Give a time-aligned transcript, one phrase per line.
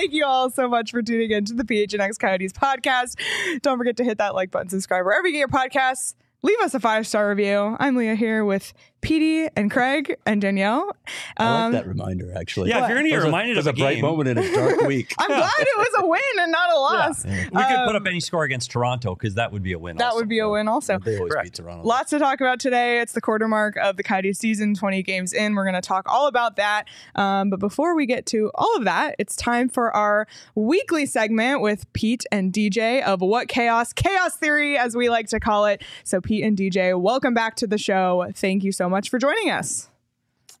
[0.00, 3.20] Thank you all so much for tuning in to the PHNX Coyotes podcast.
[3.60, 6.14] Don't forget to hit that like button, subscribe wherever you get your podcasts.
[6.40, 7.76] Leave us a five star review.
[7.78, 10.94] I'm Leah here with Petey and Craig and Danielle.
[11.36, 12.68] I Um, like that reminder, actually.
[12.70, 14.02] Yeah, if you're gonna get It a- reminded of a a bright game.
[14.02, 15.14] moment in a dark week.
[15.18, 17.24] I'm glad it was a win and not a loss.
[17.24, 19.96] We could put Um, up any score against Toronto because that would be a win.
[19.96, 20.16] That also.
[20.18, 20.98] would be a win also.
[20.98, 21.44] they always Correct.
[21.46, 21.86] beat Toronto.
[21.86, 23.00] Lots to talk about today.
[23.00, 25.54] It's the quarter mark of the Coyotes season, 20 games in.
[25.54, 26.84] We're going to talk all about that.
[27.14, 31.60] Um, but before we get to all of that, it's time for our weekly segment
[31.62, 33.92] with Pete and DJ of What Chaos?
[33.94, 35.82] Chaos Theory, as we like to call it.
[36.04, 38.26] So, Pete and DJ, welcome back to the show.
[38.34, 39.88] Thank you so much for joining us.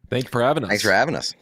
[0.08, 0.68] Thank you for having us.
[0.70, 1.34] Thanks for having us.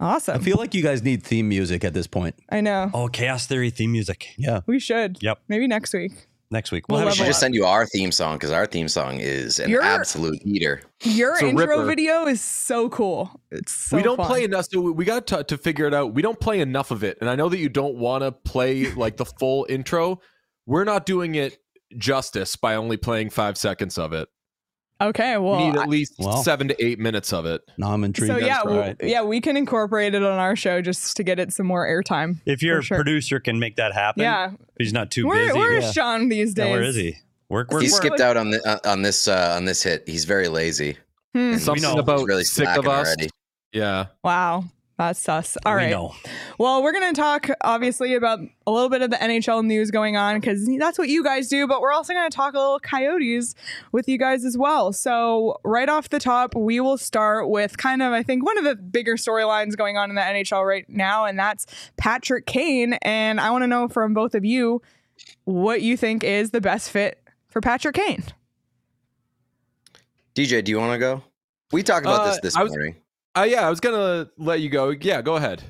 [0.00, 0.36] Awesome.
[0.36, 2.34] I feel like you guys need theme music at this point.
[2.50, 2.90] I know.
[2.94, 4.28] Oh, Chaos Theory theme music.
[4.36, 4.60] Yeah.
[4.66, 5.22] We should.
[5.22, 5.40] Yep.
[5.48, 6.26] Maybe next week.
[6.50, 6.84] Next week.
[6.88, 9.58] We'll We'll, have should just send you our theme song because our theme song is
[9.60, 10.82] an You're- absolute heater.
[11.02, 11.84] Your It's a intro ripper.
[11.86, 13.40] video is so cool.
[13.50, 14.26] It's so we don't fun.
[14.26, 14.66] play enough.
[14.70, 16.12] So we got to, to figure it out.
[16.14, 18.92] We don't play enough of it, and I know that you don't want to play
[18.94, 20.20] like the full intro.
[20.66, 21.58] We're not doing it
[21.96, 24.28] justice by only playing five seconds of it.
[25.08, 25.36] Okay.
[25.36, 26.42] Well, we need at least Well.
[26.42, 27.62] seven to eight minutes of it.
[27.78, 28.32] No, I'm intrigued.
[28.32, 28.96] so yeah, All well, right.
[29.02, 32.38] yeah, we can incorporate it on our show just to get it some more airtime.
[32.46, 32.96] If your sure.
[32.98, 35.58] producer can make that happen, Yeah, he's not too where, busy.
[35.58, 35.92] where is yeah.
[35.92, 36.66] Sean these days?
[36.66, 37.16] Yeah, where is he?
[37.48, 37.96] Work, work, He work.
[38.02, 40.04] skipped out on the uh, on this uh, on this hit.
[40.08, 40.96] He's very lazy.
[41.34, 41.52] Hmm.
[41.52, 43.06] And Something about really sick of us.
[43.06, 43.28] already.
[43.72, 44.06] Yeah.
[44.22, 44.64] Wow,
[44.96, 45.56] that's sus.
[45.66, 45.90] All we right.
[45.90, 46.14] know.
[46.58, 50.16] Well, we're going to talk obviously about a little bit of the NHL news going
[50.16, 52.78] on because that's what you guys do, but we're also going to talk a little
[52.78, 53.56] Coyotes
[53.90, 54.92] with you guys as well.
[54.92, 58.62] So, right off the top, we will start with kind of, I think, one of
[58.64, 61.66] the bigger storylines going on in the NHL right now, and that's
[61.96, 62.92] Patrick Kane.
[63.02, 64.80] And I want to know from both of you
[65.44, 68.22] what you think is the best fit for Patrick Kane.
[70.34, 71.22] DJ, do you want to go?
[71.72, 72.96] We talked about this Uh, this I was- morning.
[73.36, 74.90] Uh, yeah, I was gonna let you go.
[74.90, 75.62] Yeah, go ahead.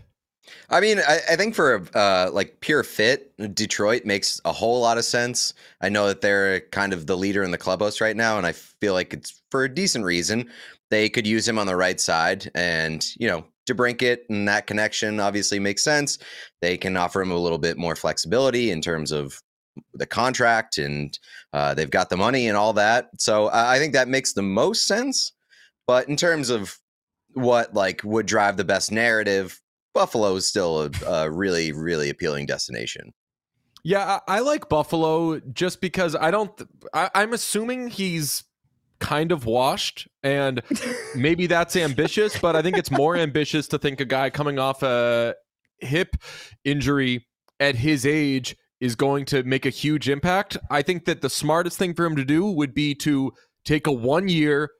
[0.68, 4.98] I mean, I, I think for uh, like pure fit, Detroit makes a whole lot
[4.98, 5.54] of sense.
[5.80, 8.52] I know that they're kind of the leader in the clubhouse right now, and I
[8.52, 10.50] feel like it's for a decent reason.
[10.90, 15.18] They could use him on the right side, and you know, DeBrincat and that connection
[15.18, 16.18] obviously makes sense.
[16.60, 19.40] They can offer him a little bit more flexibility in terms of
[19.94, 21.18] the contract, and
[21.54, 23.08] uh, they've got the money and all that.
[23.18, 25.32] So I I think that makes the most sense.
[25.86, 26.78] But in terms of
[27.34, 29.60] what like would drive the best narrative,
[29.92, 33.12] Buffalo is still a, a really, really appealing destination.
[33.84, 36.50] Yeah, I, I like Buffalo just because I don't.
[36.92, 38.44] I, I'm assuming he's
[38.98, 40.62] kind of washed, and
[41.14, 44.82] maybe that's ambitious, but I think it's more ambitious to think a guy coming off
[44.82, 45.34] a
[45.78, 46.16] hip
[46.64, 47.26] injury
[47.60, 50.56] at his age is going to make a huge impact.
[50.70, 53.32] I think that the smartest thing for him to do would be to
[53.64, 54.70] take a one year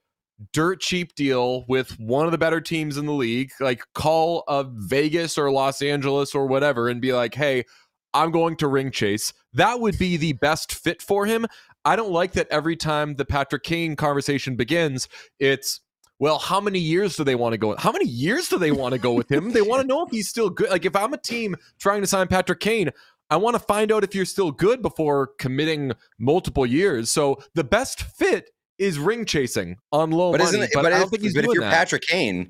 [0.52, 4.64] dirt cheap deal with one of the better teams in the league, like call a
[4.68, 7.64] Vegas or Los Angeles or whatever, and be like, hey,
[8.12, 9.32] I'm going to ring chase.
[9.54, 11.46] That would be the best fit for him.
[11.84, 15.08] I don't like that every time the Patrick Kane conversation begins,
[15.38, 15.80] it's
[16.20, 17.74] well, how many years do they want to go?
[17.76, 19.52] How many years do they want to go with him?
[19.52, 20.70] they want to know if he's still good.
[20.70, 22.90] Like if I'm a team trying to sign Patrick Kane,
[23.30, 27.10] I want to find out if you're still good before committing multiple years.
[27.10, 30.48] So the best fit is ring chasing on low But money.
[30.48, 30.70] isn't it?
[30.74, 31.72] but, But, I if, don't think he's but if you're that.
[31.72, 32.48] Patrick Kane,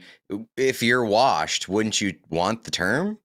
[0.57, 3.19] if you're washed, wouldn't you want the term?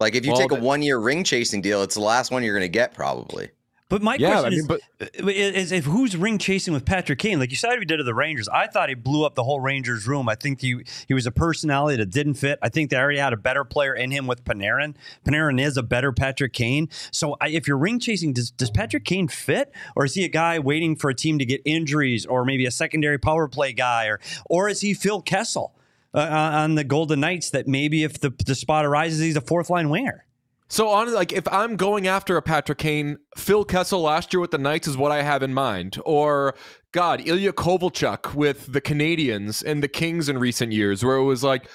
[0.00, 2.42] Like if you Well, take a one year ring chasing deal, it's the last one
[2.42, 3.48] you're going to get probably.
[3.88, 6.84] But my Yeah, question I mean, is, but uh, is, if who's ring chasing with
[6.84, 7.38] Patrick Kane?
[7.38, 8.48] Like you said, he did to the Rangers.
[8.48, 10.28] I thought he blew up the whole Rangers room.
[10.28, 12.58] I think he he was a personality that didn't fit.
[12.62, 14.96] I think they already had a better player in him with Panarin.
[15.24, 16.88] Panarin is a better Patrick Kane.
[17.12, 20.28] So I, if you're ring chasing, does does Patrick Kane fit, or is he a
[20.28, 24.06] guy waiting for a team to get injuries, or maybe a secondary power play guy,
[24.06, 24.18] or
[24.50, 25.76] or is he Phil Kessel
[26.12, 27.50] uh, on the Golden Knights?
[27.50, 30.25] That maybe if the the spot arises, he's a fourth line winger.
[30.68, 34.50] So on like if I'm going after a Patrick Kane, Phil Kessel last year with
[34.50, 35.98] the Knights is what I have in mind.
[36.04, 36.56] Or
[36.92, 41.44] God, Ilya Kovalchuk with the Canadiens and the Kings in recent years, where it was
[41.44, 41.68] like,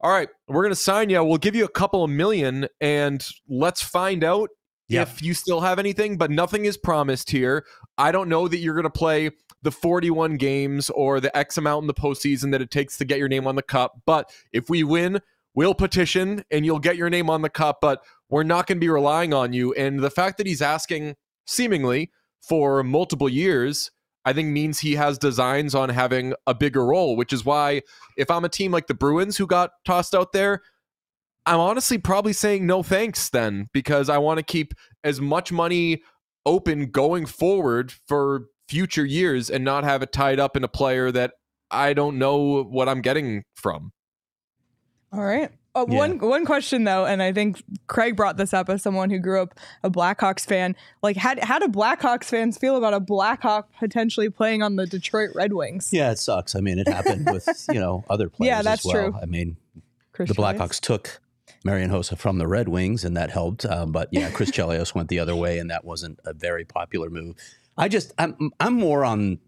[0.00, 1.22] all right, we're gonna sign you.
[1.22, 4.48] We'll give you a couple of million, and let's find out
[4.88, 5.02] Yeah.
[5.02, 6.16] if you still have anything.
[6.16, 7.66] But nothing is promised here.
[7.98, 9.32] I don't know that you're gonna play
[9.62, 13.18] the 41 games or the X amount in the postseason that it takes to get
[13.18, 14.00] your name on the cup.
[14.06, 15.20] But if we win,
[15.54, 17.80] we'll petition and you'll get your name on the cup.
[17.82, 19.74] But we're not going to be relying on you.
[19.74, 21.16] And the fact that he's asking
[21.46, 22.10] seemingly
[22.40, 23.90] for multiple years,
[24.24, 27.82] I think means he has designs on having a bigger role, which is why
[28.16, 30.62] if I'm a team like the Bruins who got tossed out there,
[31.46, 36.02] I'm honestly probably saying no thanks then because I want to keep as much money
[36.46, 41.10] open going forward for future years and not have it tied up in a player
[41.10, 41.32] that
[41.70, 43.92] I don't know what I'm getting from.
[45.12, 45.50] All right.
[45.74, 45.98] Uh, Yeah.
[45.98, 49.40] One one question though, and I think Craig brought this up as someone who grew
[49.40, 50.74] up a Blackhawks fan.
[51.02, 55.30] Like, how how do Blackhawks fans feel about a Blackhawk potentially playing on the Detroit
[55.34, 55.90] Red Wings?
[55.92, 56.56] Yeah, it sucks.
[56.56, 58.48] I mean, it happened with you know other players.
[58.48, 59.10] Yeah, that's as well.
[59.12, 59.20] true.
[59.22, 59.56] I mean,
[60.12, 60.56] Chris the Chelios?
[60.58, 61.20] Blackhawks took
[61.64, 63.64] Marian Hossa from the Red Wings, and that helped.
[63.64, 67.10] Um, but yeah, Chris Chelios went the other way, and that wasn't a very popular
[67.10, 67.36] move.
[67.76, 69.38] I just, I'm, I'm more on.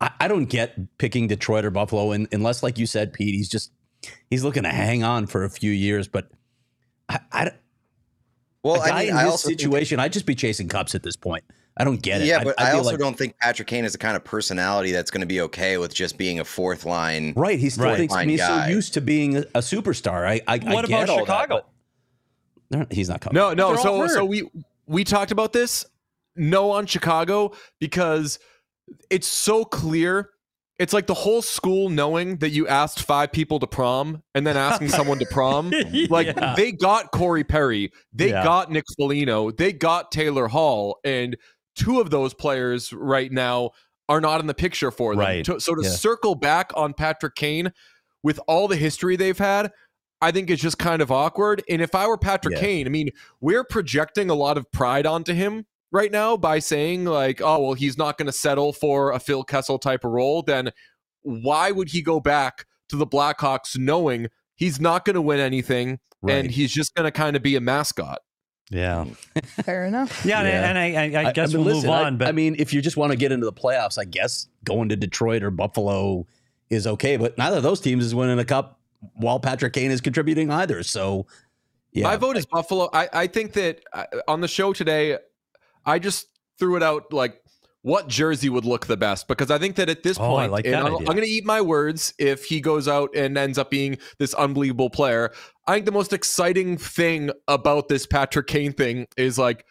[0.00, 3.72] I, I don't get picking Detroit or Buffalo, unless, like you said, Pete, he's just
[4.30, 6.08] he's looking to hang on for a few years.
[6.08, 6.28] But
[7.08, 7.50] I, I
[8.62, 10.68] Well, a guy I mean, in I this also think- situation, I'd just be chasing
[10.68, 11.44] cups at this point.
[11.76, 12.26] I don't get it.
[12.26, 14.14] yeah, I- but I I, feel also like- don't think Patrick Kane is the kind
[14.16, 17.32] of personality that's going to be okay with just being a fourth line.
[17.34, 17.96] Right, he still Right.
[17.96, 20.26] thinks I Fine mean, he's so used to being a, a superstar.
[20.26, 21.66] I, I, I What get about all that, Chicago?
[22.90, 23.34] he's not coming.
[23.36, 23.76] No, no.
[23.76, 24.10] So hurt.
[24.10, 24.50] so we
[24.86, 25.84] we talked about this.
[26.36, 28.38] No on Chicago because
[29.10, 30.30] it's so clear.
[30.82, 34.56] It's like the whole school knowing that you asked five people to prom and then
[34.56, 35.72] asking someone to prom.
[36.10, 36.54] Like Yeah.
[36.56, 38.42] they got Corey Perry, they Yeah.
[38.42, 41.36] got Nick Foligno, they got Taylor Hall, and
[41.76, 43.70] two of those players right now
[44.08, 45.20] are not in the picture for them.
[45.20, 45.44] Right.
[45.44, 45.90] To- so to Yeah.
[45.90, 47.72] circle back on Patrick Kane
[48.24, 49.70] with all the history they've had,
[50.20, 51.62] I think it's just kind of awkward.
[51.68, 52.60] And if I were Patrick Yeah.
[52.60, 57.04] Kane, I mean, we're projecting a lot of pride onto him right now by saying
[57.04, 60.42] like, oh well, he's not going to settle for a Phil Kessel type of role.
[60.42, 60.70] Then
[61.22, 66.00] why would he go back to the Blackhawks knowing he's not going to win anything
[66.24, 66.34] Right.
[66.36, 68.20] and he's just going to kind of be a mascot?
[68.70, 69.04] Yeah,
[69.64, 70.24] Fair enough.
[70.24, 71.02] yeah, and I- Yeah.
[71.02, 72.16] and I, I, I guess mean, we'll listen, move I- on.
[72.18, 74.88] but I mean, if you just want to get into the playoffs, I guess going
[74.88, 76.26] to Detroit or Buffalo
[76.70, 77.16] is okay.
[77.18, 78.78] But neither of those teams is winning a cup
[79.14, 80.82] while Patrick Kane is contributing either.
[80.84, 81.26] So,
[81.92, 82.88] yeah, My vote is Buffalo.
[82.94, 85.18] I, I think that uh, on the show today,
[85.86, 86.26] I just
[86.58, 87.40] threw it out like
[87.82, 90.66] what jersey would look the best because I think that at this Oh, point, like
[90.66, 90.94] I'm.
[90.94, 94.34] I'm going to eat my words if he goes out and ends up being this
[94.34, 95.32] unbelievable player.
[95.66, 99.64] I think the most exciting thing about this Patrick Kane thing is like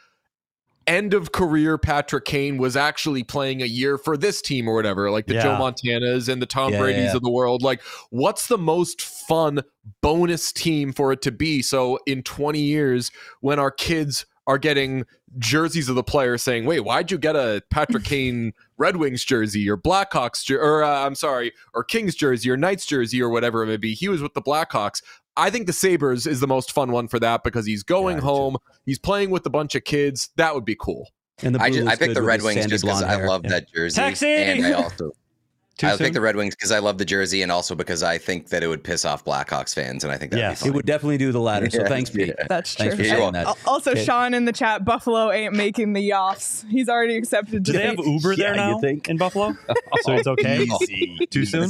[0.88, 5.10] end of career Patrick Kane was actually playing a year for this team or whatever,
[5.12, 7.16] like the Joe Montanas and the Tom Yeah, yeah, Brady's yeah.
[7.16, 7.62] of the world.
[7.62, 9.62] Like, what's the most fun
[10.02, 11.62] bonus team for it to be?
[11.62, 15.05] So in 20 years, when our kids are getting
[15.38, 19.69] jerseys of the players saying, wait, why'd you get a Patrick Kane Red Wings jersey
[19.69, 23.63] or Blackhawks, jer- or uh, I'm sorry, or Kings jersey or Knights jersey or whatever
[23.63, 23.93] it may be?
[23.93, 25.01] He was with the Blackhawks.
[25.38, 28.24] I think the Sabres is the most fun one for that because he's going Yeah,
[28.24, 28.57] I do home.
[28.86, 30.29] He's playing with a bunch of kids.
[30.36, 31.10] That would be cool.
[31.43, 33.24] and the I blue just I picked the Red his Wings sandy just because I
[33.25, 33.51] love Yeah.
[33.51, 34.27] that jersey, Taxi!
[34.27, 35.12] and I also
[35.81, 35.97] Too I soon?
[36.05, 38.63] picked the Red Wings because I love the jersey, and also because I think that
[38.63, 40.65] it would piss off Blackhawks fans, and I think that'd Yes.
[40.65, 41.69] It would definitely do the latter.
[41.69, 42.27] So Yeah, thanks, Pete.
[42.27, 42.45] yeah.
[42.47, 42.85] That's true.
[42.89, 43.57] Thanks for You're saying that.
[43.65, 44.05] Also, Okay.
[44.05, 46.65] Sean in the chat, Buffalo ain't making the offs.
[46.69, 47.63] He's already accepted.
[47.63, 47.97] do they have.
[48.00, 49.09] Uber there Yeah, you now think?
[49.09, 49.53] in Buffalo?
[50.01, 50.67] so it's okay.
[51.29, 51.69] Too soon?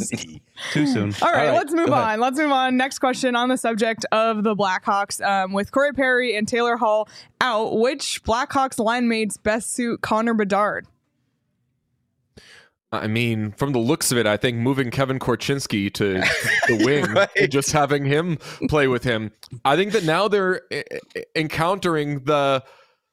[0.74, 1.14] Too soon.
[1.22, 2.20] All right, All right, let's move on.
[2.20, 2.78] Let's move on.
[2.78, 5.20] Next question on the subject of the Blackhawks.
[5.26, 7.08] Um, with Corey Perry and Taylor Hall
[7.40, 10.86] out, which Blackhawks line mates best suit Connor Bedard?
[12.94, 16.14] I mean, from the looks of it, I think moving Kevin Korchinski to
[16.68, 17.30] the wing Right.
[17.40, 19.32] and just having him play with him.
[19.64, 20.62] I think that now they're
[21.36, 22.64] encountering the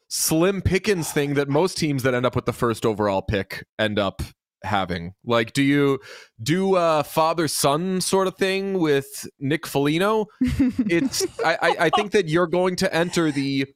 [0.08, 3.98] slim pickings thing that most teams that end up with the first overall pick end
[3.98, 4.22] up
[4.64, 5.14] having.
[5.24, 6.00] Like, do you
[6.42, 10.26] do a father son sort of thing with Nick Foligno?
[10.40, 13.66] It's I, I, I think that you're going to enter the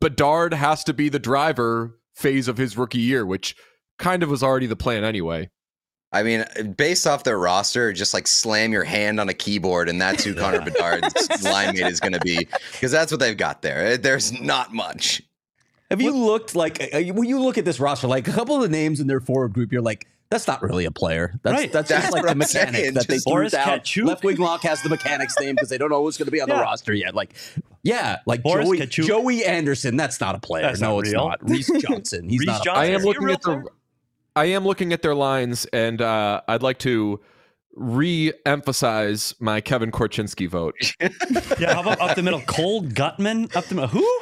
[0.00, 3.54] Bedard has to be the driver phase of his rookie year, which
[4.00, 5.48] kind of was already the plan anyway.
[6.12, 6.44] I mean,
[6.76, 10.34] based off their roster, just like slam your hand on a keyboard, and that's who
[10.34, 13.96] Connor Bedard's line mate is going to be, because that's what they've got there.
[13.96, 15.22] There's not much.
[15.88, 18.62] Have you looked like uh, when you look at this roster, like a couple of
[18.62, 21.32] the names in their forward group, you're like, that's not really a player.
[21.42, 21.72] That's Right.
[21.72, 22.94] that's, That's just like the I'm mechanics saying.
[22.94, 23.66] that they Just threw Boris down.
[23.80, 24.06] Katchouk?
[24.06, 26.40] Left wing lock has the mechanics name because they don't know who's going to be
[26.40, 27.16] on the roster yet.
[27.16, 27.34] Like,
[27.82, 29.06] yeah, like Boris Joey, Katchouk?
[29.06, 29.96] Joey Anderson.
[29.96, 30.62] That's not a player.
[30.62, 31.50] That's no, not it's not.
[31.50, 32.28] Reese Johnson.
[32.28, 32.60] He's Reese not.
[32.60, 32.82] A Johnson.
[32.84, 33.64] I am looking at the player?
[34.40, 37.20] I am looking at their lines, and uh, I'd like to
[37.74, 40.74] re-emphasize my Kevin Korchinski vote.
[41.60, 42.40] Yeah, how about up the middle?
[42.42, 43.88] Cole Guttman up the middle.
[43.90, 44.20] Who?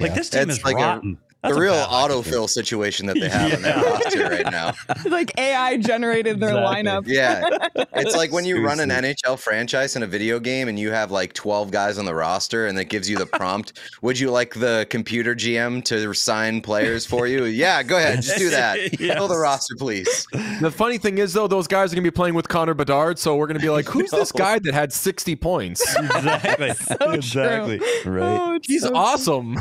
[0.00, 1.18] Like this team It's is like a- rotten.
[1.42, 3.82] That's the real bad hockey autofill situation that they have in their Yeah.
[3.82, 4.72] roster right now.
[5.10, 6.82] like AI generated their Exactly.
[6.82, 7.02] lineup.
[7.06, 7.84] Yeah.
[8.00, 11.10] It's like when you run an NHL franchise in a video game and you have
[11.10, 14.54] like 12 guys on the roster and it gives you the prompt, would you like
[14.54, 17.44] the computer GM to sign players for you?
[17.44, 18.22] Yeah, go ahead.
[18.22, 18.78] Just do that.
[18.96, 20.26] Fill the roster, please.
[20.60, 23.18] The funny thing is, though, those guys are going to be playing with Connor Bedard,
[23.18, 25.82] so we're going to be like, "Who's this guy that had 60 points?
[25.96, 26.72] exactly.
[26.74, 27.78] So exactly.
[28.02, 28.12] true.
[28.20, 28.40] Right.
[28.40, 29.58] Oh, He's so- awesome."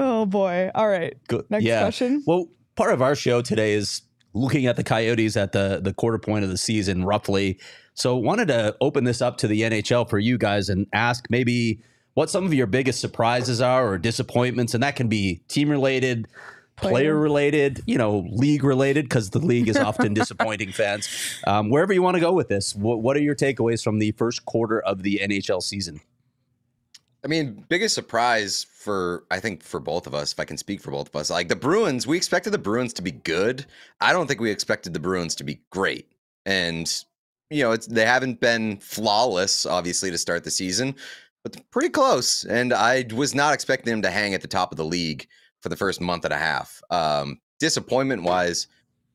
[0.00, 0.70] Oh boy.
[0.74, 1.14] All right.
[1.28, 1.44] Good.
[1.50, 1.82] Next yeah.
[1.82, 2.24] question.
[2.26, 4.00] Well, part of our show today is
[4.32, 7.60] looking at the Coyotes at the the quarter point of the season, roughly.
[7.92, 11.82] So, wanted to open this up to the NHL for you guys and ask maybe
[12.14, 16.26] what some of your biggest surprises are or disappointments, and that can be team related.
[16.76, 21.10] Player related, you know, league related, because the league is often disappointing fans.
[21.46, 24.12] Um, wherever you want to go with this, what, what are your takeaways from the
[24.12, 26.00] first quarter of the NHL season?
[27.24, 30.80] I mean, biggest surprise for I think for both of us, if I can speak
[30.80, 33.66] for both of us, like the Bruins, we expected the Bruins to be good.
[34.00, 36.08] I don't think we expected the Bruins to be great.
[36.46, 36.90] And
[37.50, 40.94] you know, they haven't been flawless, obviously, to start the season,
[41.42, 42.44] but pretty close.
[42.44, 45.26] And I was not expecting them to hang at the top of the league
[45.60, 46.80] for the first month and a half.
[46.90, 48.68] Um, disappointment wise,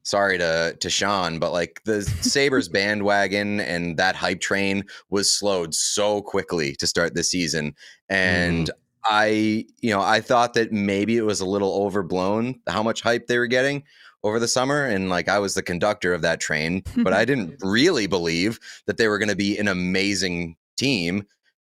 [0.05, 5.73] sorry to to Sean, but like the Sabres bandwagon and that hype train was slowed
[5.73, 7.75] so quickly to start this season.
[8.07, 8.79] And mm-hmm.
[9.07, 13.27] I, you know, I thought that maybe it was a little overblown how much hype
[13.27, 13.83] they were getting
[14.23, 14.85] over the summer.
[14.85, 18.97] And like I was the conductor of that train, but I didn't really believe that
[18.97, 21.25] they were going to be an amazing team.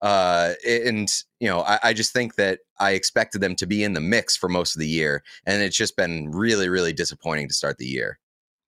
[0.03, 3.93] Uh, and you know, I, I just think that I expected them to be in
[3.93, 7.55] the mix for most of the year, and it's just been really, really disappointing to
[7.55, 8.19] start the year.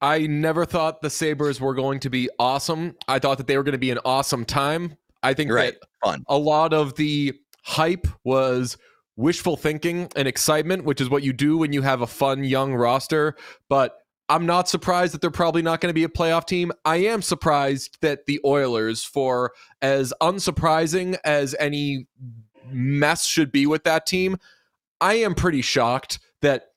[0.01, 2.97] I never thought the Sabres were going to be awesome.
[3.07, 4.97] I thought that they were going to be an awesome time.
[5.23, 6.25] I think Right, that fun.
[6.29, 8.77] a lot of the hype was
[9.17, 12.75] wishful thinking and excitement, which is what you do when you have a fun young
[12.75, 13.37] roster.
[13.69, 16.73] But I'm not surprised that they're probably not going to be a playoff team.
[16.85, 19.53] I am surprised that the Oilers, for
[19.83, 22.07] as unsurprising as any
[22.71, 24.39] mess should be with that team,
[25.01, 26.69] I am pretty shocked that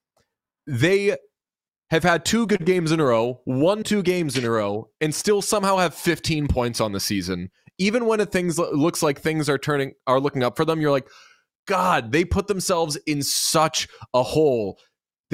[0.67, 1.15] they
[1.91, 5.13] have had two good games in a row, won two games in a row, and
[5.13, 7.51] still somehow have 15 points on the season.
[7.77, 10.91] Even when it things looks like things are turning are looking up for them, you're
[10.91, 11.07] like,
[11.67, 14.79] God, they put themselves in such a hole.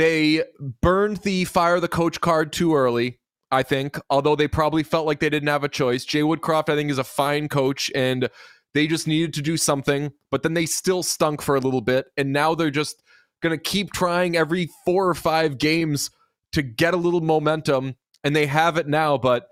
[0.02, 0.44] They
[0.82, 3.20] burned the fire the coach card too early,
[3.52, 6.06] I think, although they probably felt like they didn't have a choice.
[6.06, 8.28] Jay Woodcroft, I think, is a fine coach, and
[8.74, 12.08] they just needed to do something, but then they still stunk for a little bit,
[12.18, 13.04] and now they're just
[13.44, 16.10] going to keep trying every four or five games
[16.54, 19.20] to get a little momentum, and they have it now.
[19.20, 19.50] But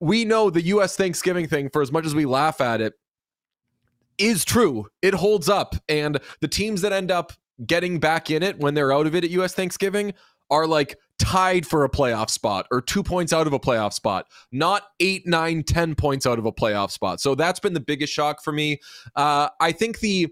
[0.00, 0.96] we know the U.S.
[0.96, 2.92] Thanksgiving thing, for as much as we laugh at it,
[4.18, 4.88] is true.
[5.00, 5.76] It holds up.
[5.88, 7.32] And the teams that end up
[7.66, 9.54] getting back in it when they're out of it at U.S.
[9.54, 10.14] Thanksgiving
[10.50, 14.26] are like tied for a playoff spot or two points out of a playoff spot,
[14.50, 17.20] not eight, nine, ten points out of a playoff spot.
[17.20, 18.78] So that's been the biggest shock for me.
[19.16, 20.28] Uh, I think the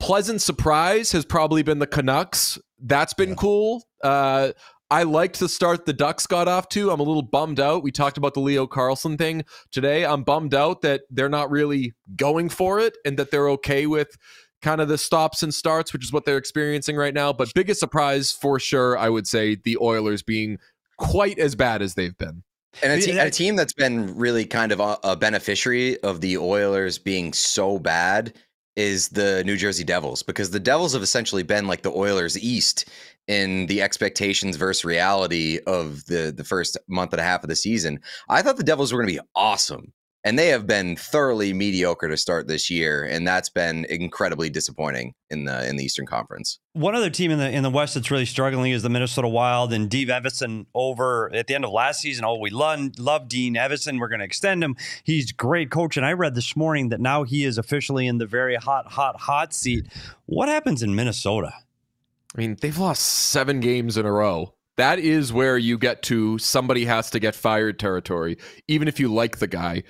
[0.00, 2.58] pleasant surprise has probably been the Canucks.
[2.80, 3.84] That's been cool.
[4.02, 4.52] Uh,
[4.90, 6.90] I liked the start the Ducks got off to.
[6.90, 7.82] I'm a little bummed out.
[7.82, 10.04] We talked about the Leo Carlsson thing today.
[10.04, 14.16] I'm bummed out that they're not really going for it and that they're okay with
[14.66, 17.32] kind of the stops and starts, which is what they're experiencing right now.
[17.32, 20.58] But biggest surprise for sure, I would say the Oilers being
[20.98, 22.42] quite as bad as they've been.
[22.82, 26.36] And a, te- a team that's been really kind of a, a beneficiary of the
[26.36, 28.34] Oilers being so bad
[28.74, 32.88] is the New Jersey Devils because the Devils have essentially been like the Oilers East
[33.28, 37.56] in the expectations versus reality of the the first month and a half of the
[37.56, 38.00] season.
[38.28, 39.92] I thought the Devils were going to be awesome,
[40.26, 45.14] and they have been thoroughly mediocre to start this year, and that's been incredibly disappointing
[45.30, 46.58] in the in the Eastern Conference.
[46.72, 49.72] One other team in the in the West that's really struggling is the Minnesota Wild
[49.72, 52.24] and Dave Evason over at the end of last season.
[52.24, 54.00] Oh, we love, love Dean Evason.
[54.00, 54.74] We're going to extend him.
[55.04, 55.96] He's great coach.
[55.96, 59.20] And I read this morning that now he is officially in the very hot, hot,
[59.20, 59.86] hot seat.
[60.24, 61.52] What happens in Minnesota?
[62.34, 64.54] I mean, they've lost seven games in a row.
[64.76, 68.36] That is where you get to somebody has to get fired territory,
[68.68, 69.84] even if you like the guy.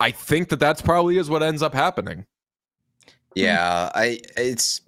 [0.00, 2.26] I think that that's probably is what ends up happening.
[3.34, 4.80] Yeah, I it's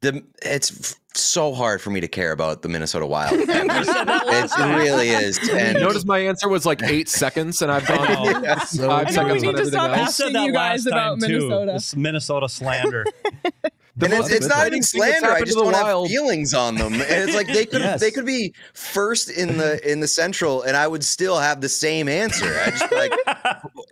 [0.00, 3.32] the it's so hard for me to care about the Minnesota Wild.
[3.38, 5.38] it really is.
[5.50, 8.34] And Notice my answer was like eight seconds, and I've gone Oh.
[8.34, 9.98] five I know we seconds need on to stop else.
[9.98, 11.38] I asking said you guys last about time too.
[11.38, 11.72] Minnesota.
[11.72, 13.04] This Minnesota slander.
[13.96, 15.26] The and it's, most it's not even exciting thing that's slander.
[15.26, 16.94] I happened just to don't Wild- have feelings on them.
[16.94, 18.00] And it's like they could Yes.
[18.00, 21.68] they could be first in the in the Central, and I would still have the
[21.68, 22.58] same answer.
[22.66, 23.12] I just like,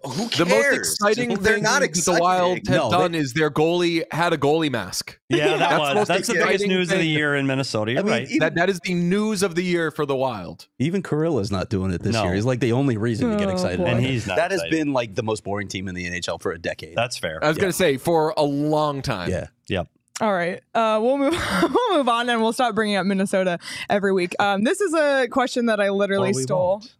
[0.04, 0.36] who cares?
[0.38, 2.72] The most exciting They're thing not that the Wild exciting.
[2.72, 5.18] have No, they- done is their goalie had a goalie mask.
[5.36, 7.92] Yeah, that That's was that's the biggest exciting news of the year in Minnesota.
[7.92, 8.22] You're I mean, right.
[8.28, 10.68] even- That that is the news of the year for the Wild.
[10.78, 12.24] Even Kirill's not doing it this No.
[12.24, 12.34] year.
[12.34, 13.78] He's like the only reason to get Oh, excited.
[13.78, 13.86] boy.
[13.86, 16.52] And he's not That has been like the most boring team in the NHL for
[16.52, 16.96] a decade.
[16.96, 17.42] That's fair.
[17.44, 19.30] I was going to say for a long time.
[19.30, 19.46] yeah.
[19.68, 19.88] Yep.
[20.20, 21.32] All right, uh, we'll move.
[21.62, 23.58] we'll move on, and we'll stop bringing up Minnesota
[23.90, 24.34] every week.
[24.38, 26.68] Um, this is a question that I literally Well, we stole.
[26.68, 26.94] won't.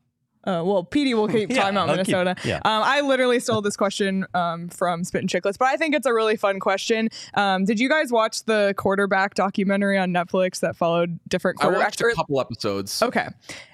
[0.45, 2.37] Uh, well, Petey will keep talking about I'll keep- Minnesota.
[2.45, 2.57] yeah.
[2.57, 6.07] Um, I literally stole this question um, from Spit and Chicklets, but I think it's
[6.07, 7.09] a really fun question.
[7.35, 11.75] Um, did you guys watch the quarterback documentary on Netflix that followed different quarterbacks?
[11.75, 13.03] I watched a couple episodes.
[13.03, 13.29] Okay.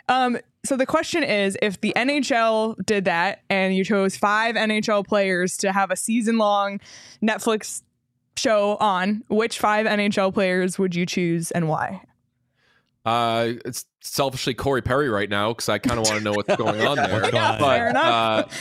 [0.08, 5.06] Um, so the question is if the NHL did that and you chose five NHL
[5.06, 6.80] players to have a season long
[7.22, 7.82] Netflix
[8.36, 12.02] show on, which five NHL players would you choose and why?
[13.08, 16.56] Uh, it's selfishly Corey Perry right now because I kind of want to know what's
[16.56, 17.30] going on there.
[17.30, 18.52] But, Fair enough.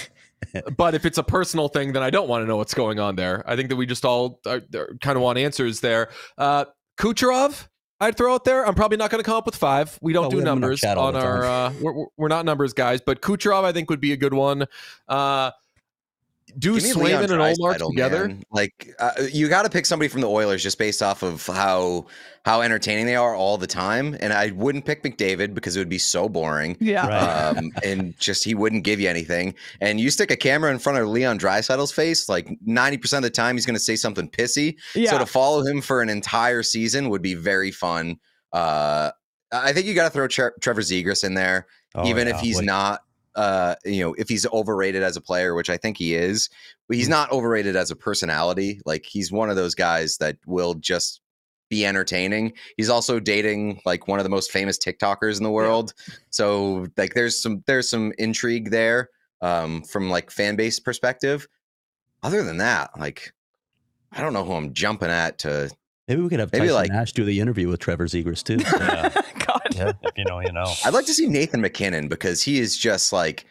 [0.56, 3.00] uh, but if it's a personal thing, then I don't want to know what's going
[3.00, 3.44] on there.
[3.46, 4.60] I think that we just all uh,
[5.01, 6.10] kind of want answers there.
[6.38, 6.66] Uh,
[6.98, 7.68] Kucherov,
[8.00, 8.66] I'd throw out there.
[8.66, 9.98] I'm probably not going to come up with five.
[10.01, 11.44] We don't Well, do we have him in our numbers on our.
[11.44, 14.66] Uh, we're, we're not numbers guys, but Kucherov I think would be a good one.
[15.10, 15.51] Uh,
[16.58, 18.28] do Give Swayman and Ullmark Draisaitl, together?
[18.30, 18.44] man.
[18.52, 22.06] Like uh, you got to pick somebody from the Oilers just based off of how
[22.46, 24.16] how entertaining they are all the time.
[24.20, 26.78] And I wouldn't pick McDavid because it would be so boring.
[26.80, 27.08] Yeah.
[27.08, 27.58] Right.
[27.58, 29.54] um, and just he wouldn't give you anything.
[29.82, 33.32] And you stick a camera in front of Leon Draisaitl's face, like ninety percent of
[33.32, 34.78] the time, he's going to say something pissy.
[34.96, 35.12] Yeah.
[35.12, 38.18] So to follow him for an entire season would be very fun.
[38.53, 39.12] Uh,
[39.51, 42.36] I think you got to throw Tre- Trevor Zegras in there, Oh, even yeah.
[42.36, 42.66] if he's Wait.
[42.66, 43.01] not.
[43.38, 46.50] Uh, you know, if he's overrated as a player, which I think he is,
[46.88, 48.82] but he's not overrated as a personality.
[48.86, 51.22] Like he's one of those guys that will just
[51.70, 52.54] be entertaining.
[52.78, 55.94] He's also dating like one of the most famous TikTokers in the world.
[56.30, 59.10] So like there's some there's some intrigue there
[59.42, 61.48] um from like fan base perspective.
[62.24, 63.32] Other than that, like
[64.12, 65.70] I don't know who I'm jumping at to
[66.07, 68.57] Maybe we could have Maybe, Tyson like- Nash do the interview with Trevor Zegras too.
[68.79, 69.09] Yeah.
[69.46, 69.61] God.
[69.75, 69.91] yeah.
[70.03, 70.72] If you know, you know.
[70.85, 73.46] I'd like to see Nathan MacKinnon because he is just like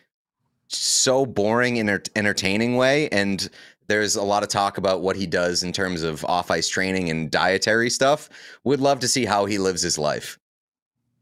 [0.69, 3.49] so boring in an entertaining way and
[3.89, 7.09] there's a lot of talk about what he does in terms of off ice training
[7.09, 8.29] and dietary stuff.
[8.65, 10.39] Would love to see how he lives his life.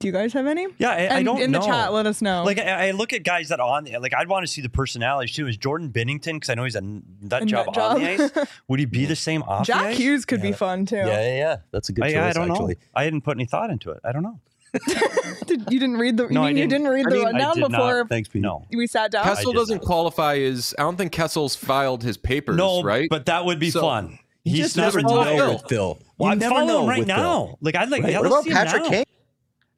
[0.04, 0.66] Do you guys have any?
[0.76, 1.60] Yeah, I, I don't in know.
[1.60, 2.44] the chat, let us know.
[2.44, 4.60] Like I, I look at guys that are on the like I'd want to see
[4.60, 5.46] the personalities too.
[5.46, 8.30] Is Jordan Binnington because I know he's a nut A job nut on the job.
[8.36, 8.46] ice.
[8.68, 9.96] Would he be the same off the Jack ice?
[9.98, 10.96] Hughes could be fun too.
[10.96, 11.56] yeah, yeah, yeah.
[11.70, 12.16] That's a good I, choice.
[12.20, 12.74] I don't actually.
[12.74, 12.80] know.
[12.94, 14.00] I didn't put any thought into it.
[14.04, 14.38] I don't know.
[15.46, 16.28] Did, you didn't read the.
[16.28, 16.70] No, you I mean didn't.
[16.70, 17.70] didn't read I the mean, I rundown did not.
[17.70, 18.42] before Thanks, Pete.
[18.42, 19.24] No, we sat down?
[19.24, 19.84] Kessel doesn't not.
[19.86, 23.08] qualify as I don't think Kessel's filed his papers, no, right?
[23.08, 24.18] But that would be So- fun.
[24.46, 25.52] You He's just never never follow know Phil.
[25.54, 25.98] with Phil.
[26.18, 27.16] Well, I'm never following him right with Phil.
[27.16, 27.56] now.
[27.62, 28.02] Like I'd like.
[28.02, 28.12] Right.
[28.12, 28.88] Yeah, What about Patrick now.
[28.90, 29.04] Kane?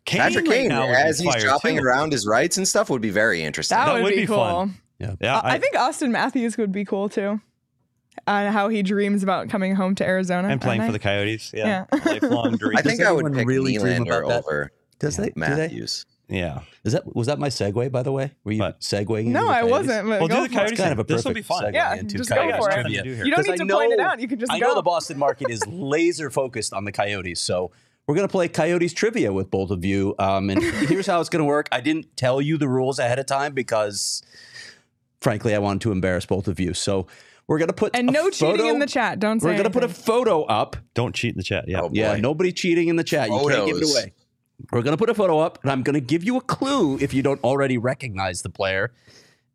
[0.07, 1.83] Kane Patrick right Kane, now as he's fire, dropping too.
[1.83, 3.77] around his rights and stuff, would be very interesting.
[3.77, 4.37] That, That would, would be, be cool.
[4.37, 4.75] fun.
[4.99, 5.15] Yeah.
[5.21, 7.41] Yeah, Uh, I, think Auston Matthews would be cool too.
[8.27, 10.99] And how he dreams about coming home to Arizona and playing for the.
[10.99, 11.53] Coyotes.
[11.55, 11.99] Yeah, Yeah.
[12.07, 12.77] lifelong dream.
[12.79, 14.39] I think I would pick really dream Nylander about that?
[14.45, 15.27] over Does they?
[15.27, 15.41] Do they?
[15.41, 16.07] Matthews.
[16.29, 16.61] yeah.
[16.85, 18.33] Is that was that my segue by the way?
[18.45, 18.81] Were you What?
[18.81, 19.27] segueing?
[19.27, 20.09] No, I wasn't.
[20.09, 20.55] But Well, go do the for.
[20.55, 20.73] Coyotes.
[20.73, 21.75] It's kind of a This will be fun.
[21.75, 22.49] Yeah, into just go for it.
[22.53, 23.03] nothing to trivia.
[23.03, 23.25] do here.
[23.27, 24.21] You don't need I to point it out.
[24.21, 24.69] You can just I go.
[24.69, 27.71] know the Boston market is laser focused on the Coyotes, so
[28.07, 30.15] we're gonna play Coyotes trivia with both of you.
[30.19, 31.69] Um, and here's how it's gonna work.
[31.73, 34.23] I didn't tell you the rules ahead of time because,
[35.21, 36.73] frankly, I wanted to embarrass both of you.
[36.75, 37.07] So
[37.49, 39.19] we're gonna put and a no cheating in the chat.
[39.19, 40.77] Don't say We're gonna put a photo up.
[40.95, 41.65] Don't cheat in the chat.
[41.69, 41.83] Yeah.
[41.83, 43.29] Oh, Yeah, nobody cheating in the chat.
[43.29, 43.93] You can't give it Photos.
[43.93, 44.13] away.
[44.73, 47.23] We're gonna put a photo up, and I'm gonna give you a clue if you
[47.23, 48.93] don't already recognize the player,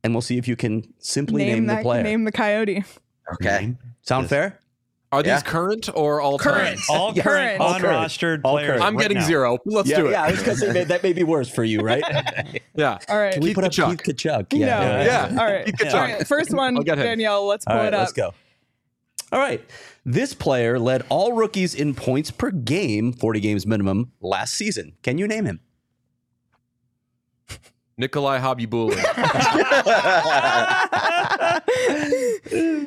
[0.03, 2.03] and we'll see if you can simply name, name the player.
[2.03, 2.83] name the coyote.
[3.35, 3.75] Okay.
[4.03, 4.29] Sound Yes.
[4.29, 4.59] fair?
[5.13, 5.41] Are these Yeah.
[5.41, 6.79] current or all Current.
[6.79, 6.85] time?
[6.89, 7.23] All Yeah.
[7.23, 7.83] current, All current.
[7.85, 8.67] unrostered All players.
[8.69, 8.83] current.
[8.83, 9.25] I'm right getting now.
[9.25, 9.57] zero.
[9.65, 10.11] Let's yeah, do it.
[10.11, 10.23] yeah.
[10.23, 12.03] I was gonna say that, that may be worse for you, right?
[12.75, 12.97] Yeah.
[13.09, 13.33] All right.
[13.33, 14.03] Can we Keith put up Tkachuk.
[14.03, 14.53] Keith Tkachuk?
[14.53, 14.59] No.
[14.59, 15.03] Yeah.
[15.03, 15.37] Yeah.
[15.41, 15.65] All right.
[15.65, 15.93] Keith Tkachuk.
[15.93, 16.25] All right.
[16.27, 17.03] First one, I'll get him.
[17.05, 17.45] Danielle.
[17.45, 17.99] Let's pull All right, it up.
[17.99, 18.33] let's go.
[19.33, 19.61] All right.
[20.05, 24.93] This player led all rookies in points per game, 40 games minimum, last season.
[25.03, 25.59] Can you name him?
[28.01, 29.01] Nikolai Khabibulin.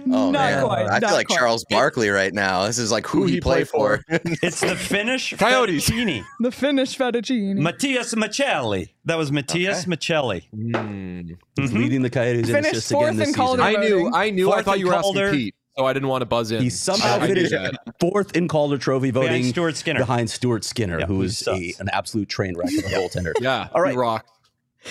[0.06, 1.38] Oh Not man, quite, I not feel like quite.
[1.38, 2.66] Charles Barkley right now.
[2.66, 4.04] This is like who, Who he he played play for.
[4.42, 5.88] It's the Finnish Coyotes.
[5.88, 6.24] fettuccine.
[6.40, 7.58] The Finnish fettuccine.
[7.58, 8.90] Matias Maccelli.
[9.06, 9.90] That was Matias Okay.
[9.90, 10.42] Maccelli.
[10.54, 11.36] Mm.
[11.56, 13.60] He's leading the Coyotes in assists again this season.
[13.60, 14.10] I knew.
[14.12, 14.52] I knew.
[14.52, 15.26] I thought you were Calder.
[15.28, 16.62] asking Pete, so I didn't want to buzz in.
[16.62, 17.54] He somehow I- I finished
[18.00, 20.00] fourth in Calder Trophy voting Stuart Skinner.
[20.00, 23.32] behind Stuart Skinner, Yeah, who who is a, an absolute train wreck of a goaltender.
[23.40, 23.68] Yeah.
[23.72, 23.92] All right.
[23.92, 24.30] He rocked.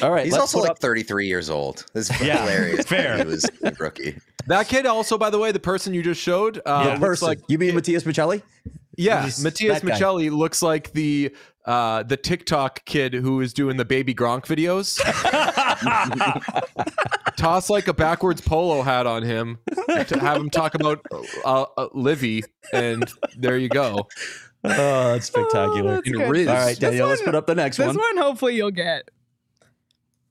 [0.02, 1.86] All right, He's also like up 33 years old.
[1.94, 2.86] This is Yeah, hilarious.
[2.86, 3.18] fair.
[3.20, 4.18] He was a rookie.
[4.48, 6.88] That kid also, by the way, the person you just showed, uh, Yeah.
[6.94, 7.28] looks person.
[7.30, 8.42] like you mean Matias Maccelli?
[8.98, 9.92] yeah, Who's Matias that?
[9.94, 11.34] Maccelli looks like the
[11.66, 15.00] uh, the TikTok kid who is doing the baby Gronk videos.
[17.38, 19.60] Toss like a backwards polo hat on him
[20.08, 21.06] to have him talk about
[21.46, 23.06] uh, uh, Livy, and
[23.38, 24.08] there you go.
[24.66, 25.96] Oh, that's spectacular.
[25.96, 26.30] that's good.
[26.30, 26.48] Riz.
[26.48, 27.96] All right, Danielle, let's put up the next This one.
[27.96, 29.10] This one, hopefully, you'll get.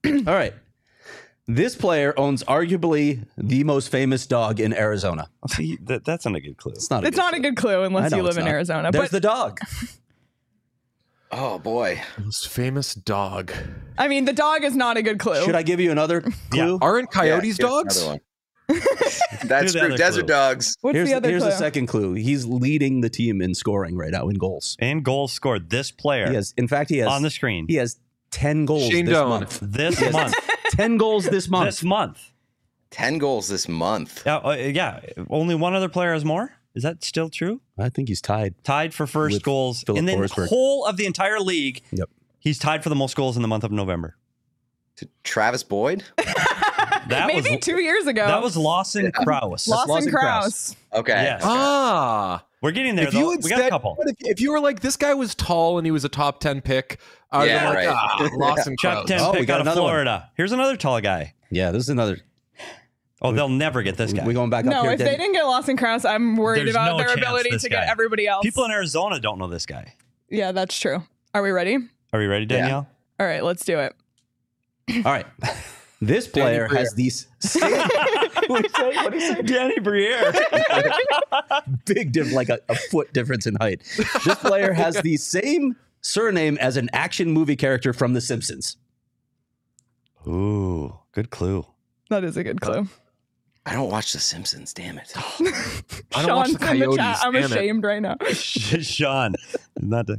[0.07, 0.55] All right.
[1.49, 5.29] This player owns arguably the most famous dog in Arizona.
[5.49, 6.73] See, that, that's not a good clue.
[6.73, 7.03] It's not.
[7.03, 8.51] A It's good not a good clue unless you live in not.
[8.53, 8.93] Arizona.
[8.93, 9.61] There's But the dog.
[11.35, 11.99] Oh boy.
[12.19, 13.53] Most famous dog.
[13.97, 15.43] I mean, the dog is not a good clue.
[15.47, 16.79] Should I give you another clue?
[16.83, 18.07] Aren't coyotes Yeah, dogs?
[19.45, 19.97] That's the true.
[19.97, 20.29] Desert clue.
[20.29, 20.77] dogs.
[20.83, 21.51] What's here's the other here's clue?
[21.51, 22.12] the second clue.
[22.12, 24.77] He's leading the team in scoring right now in goals.
[24.79, 25.71] And goals scored.
[25.71, 27.65] This player He has, in fact, he has on the screen.
[27.67, 27.97] He has
[28.33, 29.29] ten goals Shane this Doan.
[29.29, 29.59] month.
[29.62, 30.35] This month.
[30.71, 31.66] Ten goals this month.
[31.66, 32.33] this month.
[32.90, 34.23] 10 goals this month.
[34.27, 35.01] Yeah, uh, yeah.
[35.31, 36.53] Only one other player has more.
[36.75, 37.62] Is that still true?
[37.79, 38.55] I think he's tied.
[38.64, 40.49] Tied for first With goals Filip in the Forsberg.
[40.49, 41.81] whole of the entire league.
[41.92, 42.11] Yep.
[42.38, 44.16] He's tied for the most goals in the month of November.
[44.97, 46.05] To Travis Boyd?
[47.09, 48.25] That Maybe was two years ago.
[48.27, 49.66] that was Lawson Crouse.
[49.66, 50.77] Lawson Lawson Crouse.
[50.92, 51.12] Okay.
[51.25, 51.42] Yes.
[51.45, 52.45] Ah.
[52.62, 53.18] We're getting there If though.
[53.18, 53.96] you had we got a couple.
[54.01, 56.61] If, if you were like, this guy was tall and he was a top 10
[56.62, 56.98] pick,
[57.31, 57.88] I would Yeah, like, right.
[57.90, 59.09] ah, Lawson Chuck Crouse.
[59.09, 59.90] 10 Oh, we pick got out of another one.
[59.90, 60.31] Florida.
[60.37, 61.35] Here's another tall guy.
[61.51, 62.18] Yeah, this is another.
[63.20, 64.25] Oh, they'll never get this guy.
[64.27, 66.96] We going back up No, if they didn't get Lawson Crouse, I'm worried There's about
[66.96, 68.42] no their ability this to get everybody else.
[68.44, 69.94] People in Arizona don't know this guy.
[70.29, 71.03] yeah, that's true.
[71.35, 71.79] Are we ready?
[72.12, 72.88] Are we ready, Danielle?
[73.20, 73.94] All right, let's do it.
[74.96, 75.27] All right.
[76.05, 77.62] This player has these same
[78.48, 78.96] what do you say?
[78.96, 79.42] What do you say?
[79.42, 80.33] Danny Briere.
[81.87, 83.83] big diff, like a, a foot difference in height.
[84.24, 88.76] This player has the same surname as an action movie character from The Simpsons.
[90.26, 91.66] Ooh, good clue.
[92.11, 92.88] That is a good clue.
[93.64, 95.12] I don't watch The Simpsons, damn it.
[95.16, 97.18] I don't watch Sean's the in the Coyotes, chat.
[97.22, 97.50] I'm damn it.
[97.50, 98.16] ashamed right now.
[98.33, 99.35] Sean.
[99.81, 100.18] Not the.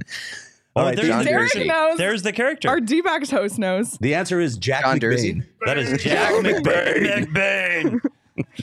[0.75, 1.67] All Oh, right, there's, John the, Derek Jersey.
[1.67, 1.97] knows.
[1.97, 2.67] there's the character.
[2.69, 3.91] Our D-backs host knows.
[4.01, 5.01] The answer is Jack John McBain.
[5.01, 5.45] Dursey?
[5.65, 7.25] that is Jack McBain.
[7.27, 7.99] McBain.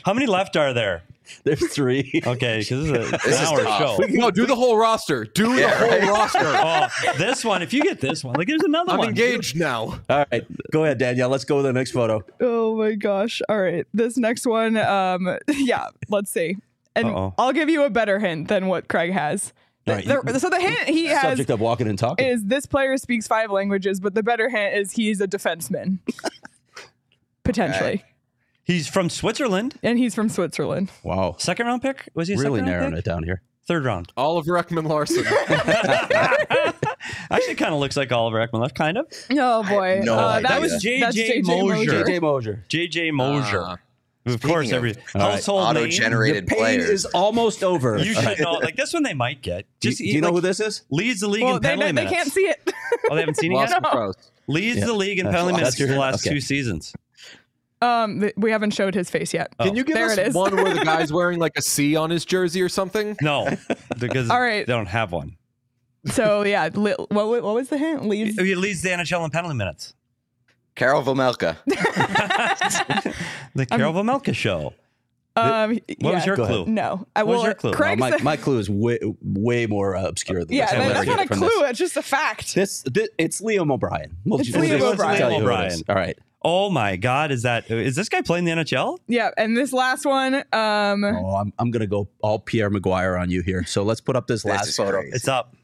[0.04, 1.02] How many left are there?
[1.44, 2.20] There's three.
[2.26, 3.78] Okay, because this is a- This an is hour tough.
[3.98, 4.04] show.
[4.08, 5.24] No, do the whole roster.
[5.26, 6.40] Do Yeah, the whole roster.
[6.42, 7.62] Oh, this one.
[7.62, 9.08] If you get this one, like there's another I'm one.
[9.10, 10.00] engaged now.
[10.10, 11.28] All right, go ahead, Danielle.
[11.28, 12.24] Let's go to the next photo.
[12.40, 13.40] Oh my gosh.
[13.48, 13.86] All right.
[13.94, 16.56] This next one, um, yeah, let's see.
[16.96, 17.34] And Uh-oh.
[17.38, 19.52] I'll give you a better hint than what Craig has.
[19.96, 22.26] The- All right, the- so the hint he has Subject of walking and talking.
[22.26, 25.98] is this player speaks five languages, but the better hint is he's a defenseman.
[27.44, 28.04] Potentially.
[28.64, 29.76] He's from Switzerland.
[29.82, 30.90] And he's from Switzerland.
[31.02, 32.08] wow, Second round pick?
[32.14, 32.98] Was he really second round narrowing pick?
[33.00, 33.42] it down here.
[33.66, 34.12] Third round.
[34.16, 35.24] Oliver Ekman Larsson.
[37.30, 39.06] Actually, kind of looks like Oliver Ekman left, kind of.
[39.32, 40.00] Oh boy.
[40.04, 42.04] no uh, that That was was JJ that's JJ Moser.
[42.04, 42.64] JJ Moser.
[42.68, 43.80] JJ Moser.
[44.26, 45.30] Of course, Speaking every of All right.
[45.32, 45.74] household name.
[45.84, 47.96] The Auto-generated pain is almost over.
[47.98, 48.52] You should know.
[48.52, 49.64] Like this one, they might get.
[49.80, 50.82] Do, Just do you know who this is?
[50.90, 52.72] leads the league Well, in penalty they, they can't see it.
[53.10, 53.70] Oh, they haven't seen it yet.
[53.70, 54.30] Lawson Crouse.
[54.46, 54.86] Leads Yeah.
[54.86, 56.34] the league in That's penalty minutes for the last okay.
[56.34, 56.92] two seasons.
[57.82, 59.56] um, th- we haven't showed his face yet.
[59.58, 60.34] Can you give there us it is.
[60.34, 63.16] one where the guy's wearing like a C on his jersey or something?
[63.22, 63.48] No,
[63.98, 64.66] because All right.
[64.66, 65.36] they don't have one.
[66.06, 68.04] So yeah, li- what, what what was the hint?
[68.06, 68.38] Leads.
[68.38, 69.94] He leads the NHL in penalty minutes.
[70.74, 71.56] Karel Vejmelka.
[73.54, 74.74] The Karel Vejmelka show.
[75.36, 76.66] Um, What was your clue?
[76.66, 77.44] No, I What was will.
[77.46, 77.70] your clue?
[77.72, 80.74] No, my, my clue is way, way more uh, obscure than yeah, this.
[80.74, 81.48] I'll that- that's not a clue.
[81.48, 81.70] This.
[81.70, 82.54] It's just a fact.
[82.54, 84.16] This, thi- it's Liam O'Brien.
[84.24, 85.18] We'll It's Liam O'Brien.
[85.18, 85.80] tell you who it O'Brien.
[85.88, 86.18] All right.
[86.42, 87.32] Oh my God!
[87.32, 88.96] Is that is this guy playing the NHL?
[89.06, 93.20] Yeah, and this last one, um, Oh, I'm, I'm going to go all Pierre McGuire
[93.20, 93.62] on you here.
[93.66, 95.00] So let's put up this This last is photo.
[95.00, 95.16] crazy.
[95.16, 95.54] It's up.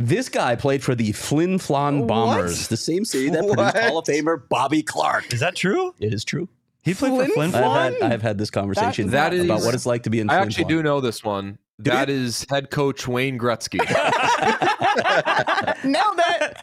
[0.00, 2.08] This guy played for the Flin Flon What?
[2.08, 3.76] Bombers, the same city that produced What?
[3.76, 5.32] Hall of Famer Bobby Clarke.
[5.32, 5.92] Is that true?
[5.98, 6.48] It is true.
[6.84, 7.62] He played Flin for Flin Flon?
[7.62, 7.76] Flon.
[7.76, 10.30] I've had, I've had this conversation That is- about what it's like to be in
[10.30, 10.68] I Flin actually Flon.
[10.68, 11.58] do know this one.
[11.82, 13.78] Do That is head coach Wayne Gretzky.
[15.84, 16.56] nailed it.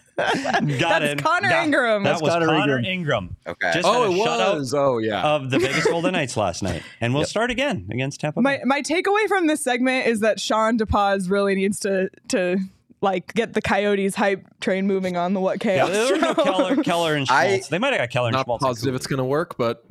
[0.80, 1.24] Got That's it.
[1.24, 2.04] Connor Got- Ingram.
[2.04, 2.86] That That's was Connor Connor Ingram.
[2.86, 3.36] Ingram.
[3.48, 3.72] Okay.
[3.74, 4.74] Just oh, it was.
[4.74, 5.22] Oh, yeah.
[5.24, 8.42] of the Vegas Golden Knights last night, and we'll start again against Tampa.
[8.42, 12.58] My my takeaway from this segment is that Sean DePaz really needs to to
[13.02, 15.90] like get the Coyotes hype train moving on the what Yeah, chaos.
[15.92, 16.34] there no.
[16.36, 18.64] Keller, Keller and I- they might have got Keller and Not Schmaltz.
[18.64, 19.86] positive it's going to work, but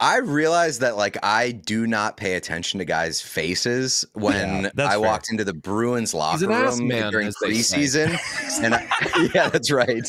[0.00, 4.90] I realized that like I do not pay attention to guys' faces when Yeah, I
[4.90, 5.00] fair.
[5.00, 7.78] walked into the Bruins locker an room man, during as they say.
[7.78, 8.60] preseason.
[8.64, 10.06] and I, yeah, that's right.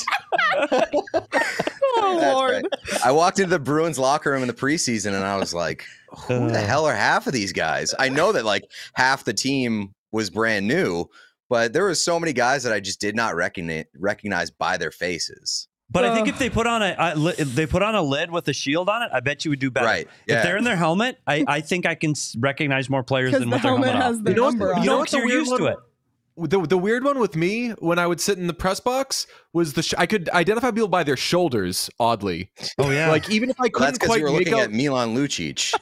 [0.61, 2.51] oh That's lord.
[2.53, 2.65] right.
[3.05, 5.85] I walked into the Bruins locker room in the preseason and I was like,
[6.27, 6.65] who the Uh.
[6.65, 7.93] hell are half of these guys?
[7.97, 11.05] I know that like half the team was brand new,
[11.49, 14.91] but there were so many guys that I just did not recognize recognize by their
[14.91, 15.67] faces.
[15.91, 18.01] But I think if they put on a I- li- if they put on a
[18.03, 19.87] lid with a shield on it, I bet you would do better.
[19.87, 23.49] Right, If they're in their helmet, I, I think I can recognize more players than
[23.49, 24.23] the with their helmet helmet has off.
[24.23, 24.99] the You know what number the- on you know it.
[24.99, 25.77] what the you're weird used one- to it.
[26.47, 29.73] The the weird one with me when I would sit in the press box was
[29.73, 31.89] the sh- I could identify people by their shoulders.
[31.99, 34.65] Oddly, Oh yeah, like even if I couldn't because quite you were make looking out,
[34.65, 35.73] at Milan Lucic.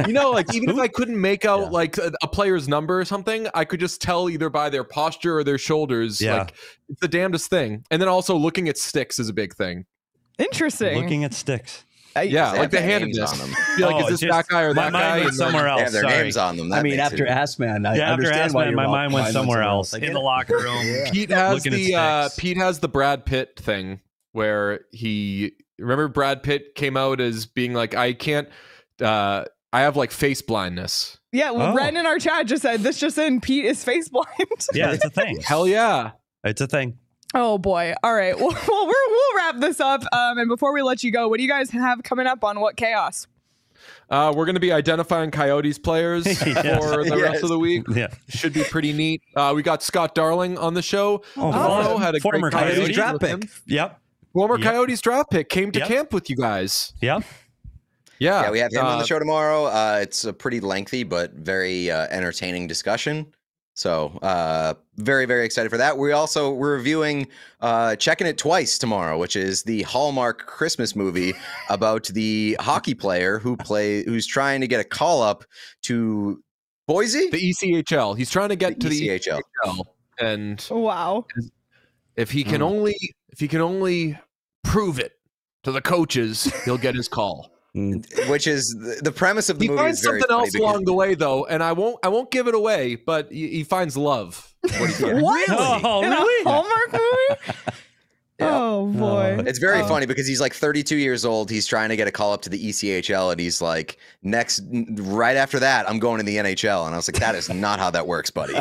[0.06, 1.68] you know, like even if I couldn't make out Yeah.
[1.68, 5.38] like a, a player's number or something, I could just tell either by their posture
[5.38, 6.20] or their shoulders.
[6.20, 6.38] Yeah.
[6.38, 6.54] Like
[6.88, 7.84] it's the damnedest thing.
[7.90, 9.84] And then also looking at sticks is a big thing.
[10.38, 11.00] Interesting.
[11.02, 11.84] looking at sticks.
[12.16, 13.32] I- Yeah, like have the their names handedness.
[13.32, 13.56] on them.
[13.76, 15.00] Be like, Oh, is this just- that guy or that guy?
[15.00, 15.80] went And then- somewhere They else.
[15.82, 16.16] have their Sorry.
[16.22, 16.72] names on them.
[16.72, 19.32] I mean, after it- Assman, I yeah, after understand why Assman, my mind mind went
[19.32, 20.84] somewhere else I in the locker room.
[21.12, 22.28] Pete has the uh.
[22.36, 24.00] Pete has the Brad Pitt thing
[24.32, 28.48] where he remember Brad Pitt came out as being like I can't
[29.00, 31.18] uh I have like face blindness.
[31.32, 31.74] Yeah, well, Oh.
[31.74, 34.26] Ren in our chat just said this just in Pete is face blind.
[34.72, 35.40] Yeah, it's a thing.
[35.42, 36.12] Hell yeah.
[36.44, 36.96] It's a thing.
[37.34, 37.94] Oh boy.
[38.02, 38.34] All right.
[38.38, 40.02] Well, well we're, we'll wrap this up.
[40.12, 42.60] Um, and before we let you go, what do you guys have coming up on
[42.60, 43.26] What Chaos?
[44.08, 46.84] Uh, we're going to be identifying Coyotes players Yes.
[46.84, 47.84] for the rest of the week.
[47.88, 48.08] Yeah.
[48.28, 49.22] Should be pretty neat.
[49.34, 51.22] Uh, we got Scott Darling on the show.
[51.36, 52.02] Oh, Follow, fun.
[52.02, 53.30] had a Former great Coyotes conversation draft pick.
[53.30, 53.42] him.
[53.66, 54.00] Yep.
[54.32, 54.64] Former Yep.
[54.72, 55.88] Coyotes draft pick came to Yep.
[55.88, 56.92] camp with you guys.
[57.00, 57.22] Yep.
[58.18, 59.66] Yeah, Yeah, we have him on uh, the show tomorrow.
[59.66, 63.26] Uh, it's a pretty lengthy but very uh, entertaining discussion.
[63.78, 65.98] So uh, very very excited for that.
[65.98, 67.28] We also we're reviewing
[67.60, 71.34] uh, checking it twice tomorrow, which is the Hallmark Christmas movie
[71.68, 75.44] about the hockey player who play who's trying to get a call up
[75.82, 76.42] to
[76.88, 77.28] Boise.
[77.28, 78.16] The ECHL.
[78.16, 79.40] He's trying to get The to the ECHL.
[79.66, 79.84] ECHL,
[80.20, 81.26] and Wow.
[82.16, 82.70] if he can Mm.
[82.70, 82.96] only
[83.28, 84.18] if he can only
[84.64, 85.12] prove it
[85.64, 87.50] to the coaches, he'll get his call.
[87.76, 88.30] Mm.
[88.30, 89.82] which is the, the premise of the He movie.
[89.82, 92.54] finds something else because- along the way, though, and I won't I won't give it
[92.54, 92.96] away.
[92.96, 94.54] But he, he finds love.
[94.62, 95.22] What he finds.
[95.22, 95.48] What?
[95.84, 96.42] Oh, In really?
[96.44, 97.40] a Hallmark movie?
[98.38, 99.36] Oh boy.
[99.38, 99.86] Uh, it's very Oh.
[99.88, 101.50] funny because he's like 32 years old.
[101.50, 105.36] He's trying to get a call up to the ECHL, and he's like, next, right
[105.36, 106.84] after that, I'm going to the NHL.
[106.86, 108.54] And I was like, that is not how that works, buddy.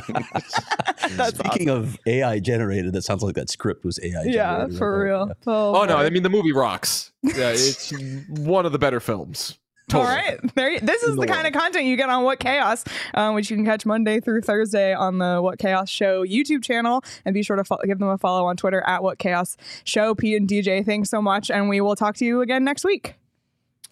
[1.27, 4.33] Speaking of AI generated, that sounds like that script was AI generated.
[4.33, 5.27] yeah, for real.
[5.27, 5.33] Yeah.
[5.47, 5.97] Oh, Oh no!
[5.97, 7.11] I mean, the movie rocks.
[7.23, 7.91] Yeah, it's
[8.29, 9.57] one of the better films.
[9.93, 10.15] All Totally.
[10.15, 10.55] right.
[10.55, 13.35] There, you- this is the the kind of content you get on What Chaos, um,
[13.35, 17.03] which you can catch Monday through Thursday on the What Chaos Show YouTube channel.
[17.23, 20.15] And be sure to fo- give them a follow on Twitter at What Chaos Show.
[20.15, 21.51] Pete and DJ, thanks so much.
[21.51, 23.13] And we will talk to you again next week.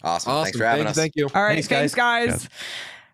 [0.02, 0.32] awesome.
[0.32, 0.44] Awesome.
[0.44, 0.96] Thanks for having thank us.
[0.96, 1.28] You, thank you.
[1.32, 1.54] All right.
[1.54, 2.28] Thanks, Thanks, guys.
[2.42, 2.48] guys.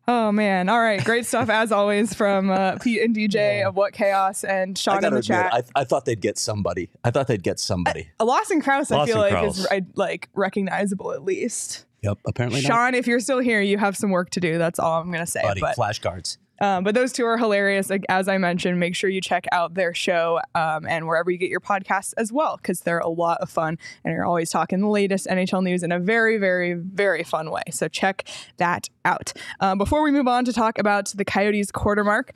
[0.08, 0.68] Oh, man.
[0.70, 1.04] All right.
[1.04, 4.96] Great stuff, as always, from uh, Pete and DJ of What Chaos and I Sean
[4.96, 5.52] in gotta the admit, chat.
[5.76, 6.88] I, I thought they'd get somebody.
[7.04, 8.08] I thought they'd get somebody.
[8.18, 9.58] A Lawson Crouse, I Lawson feel like, Crouse.
[9.58, 11.84] is like recognizable at least.
[12.02, 12.18] Yep.
[12.26, 12.68] Apparently not.
[12.68, 14.58] Sean, if you're still here, you have some work to do.
[14.58, 15.42] That's all I'm going to say.
[15.42, 16.38] Buddy, but flashcards.
[16.60, 17.88] Um, but those two are hilarious.
[17.88, 21.38] Like, as I mentioned, make sure you check out their show um, and wherever you
[21.38, 24.80] get your podcasts as well, because they're a lot of fun and you're always talking
[24.80, 27.62] the latest NHL news in a very, very, very fun way.
[27.70, 29.32] So check that out.
[29.60, 32.32] Um, before we move on to talk about the Coyotes quarter mark,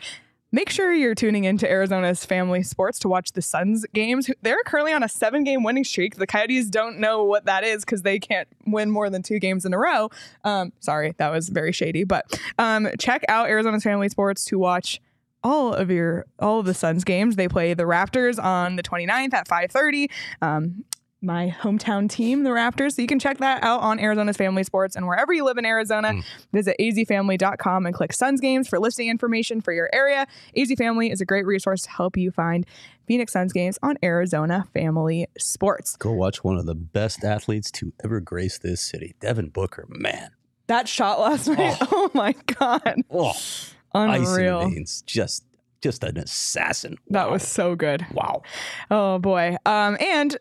[0.55, 4.31] Make sure you're tuning into Arizona's Family Sports to watch the Suns games.
[4.43, 6.15] They're currently on a seven game winning streak.
[6.15, 9.65] The Coyotes don't know what that is because they can't win more than two games
[9.65, 10.11] in a row.
[10.45, 12.05] Um, sorry, that was very shady.
[12.05, 15.01] But um, check out Arizona's Family Sports to watch
[15.43, 17.35] all of your all of the Suns games.
[17.35, 20.09] They play the Raptors on the 29th at 5:30.
[20.41, 20.85] Um,
[21.25, 22.95] my hometown team, the Raptors.
[22.95, 24.95] So you can check that out on Arizona's Family Sports.
[24.97, 26.21] And wherever you live in Arizona,
[26.53, 30.27] visit azfamily.com and click Suns games for listing information for your area.
[30.57, 32.67] AZ Family is a great resource to help you find
[33.07, 35.97] Phoenix Suns games on Arizona Family Sports.
[35.97, 39.87] Go watch one of the best athletes to ever grace this city, Devin Booker.
[39.89, 40.31] Man,
[40.69, 43.03] That shot last night, oh, my God.
[43.11, 43.33] oh,
[43.95, 44.69] Unreal.
[44.69, 45.03] veins.
[45.07, 45.45] Just,
[45.83, 46.97] just an assassin.
[47.11, 48.07] That was so good.
[48.13, 48.43] wow.
[48.91, 49.57] Oh boy.
[49.67, 50.37] Um, and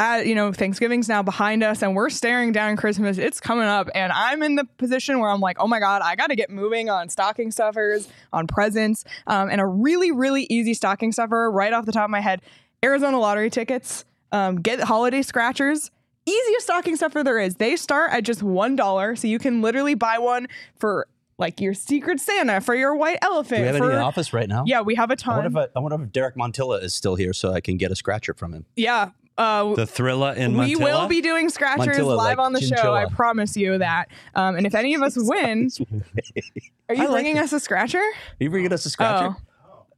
[0.00, 3.18] uh, you know, Thanksgiving's now behind us, and we're staring down Christmas.
[3.18, 6.16] It's coming up, and I'm in the position where I'm like, oh my god, I
[6.16, 10.72] got to get moving on stocking stuffers, on presents, um, and a really, really easy
[10.72, 12.40] stocking stuffer right off the top of my head:
[12.82, 14.06] Arizona lottery tickets.
[14.32, 15.90] Um, get holiday scratchers.
[16.24, 17.56] Easiest stocking stuffer there is.
[17.56, 20.46] They start at just one dollar, so you can literally buy one
[20.78, 23.58] for like your Secret Santa for your white elephant.
[23.58, 24.64] Do we have for, any in the office right now?
[24.66, 25.62] Yeah, we have a I wonder, ton.
[25.64, 27.96] if I, I wonder if Derek Montilla is still here so I can get a
[27.96, 28.66] scratcher from him.
[28.76, 29.10] yeah.
[29.40, 30.80] Uh, The Thrilla in we Montilla?
[30.84, 32.94] will be doing scratchers Montilla, live like on the show.
[32.94, 34.08] I promise you that.
[34.34, 35.70] Um, and if any of us win,
[36.88, 37.42] are you I bringing it.
[37.44, 37.98] us a scratcher?
[37.98, 39.36] Are you bringing us a scratcher?
[39.38, 39.42] Oh.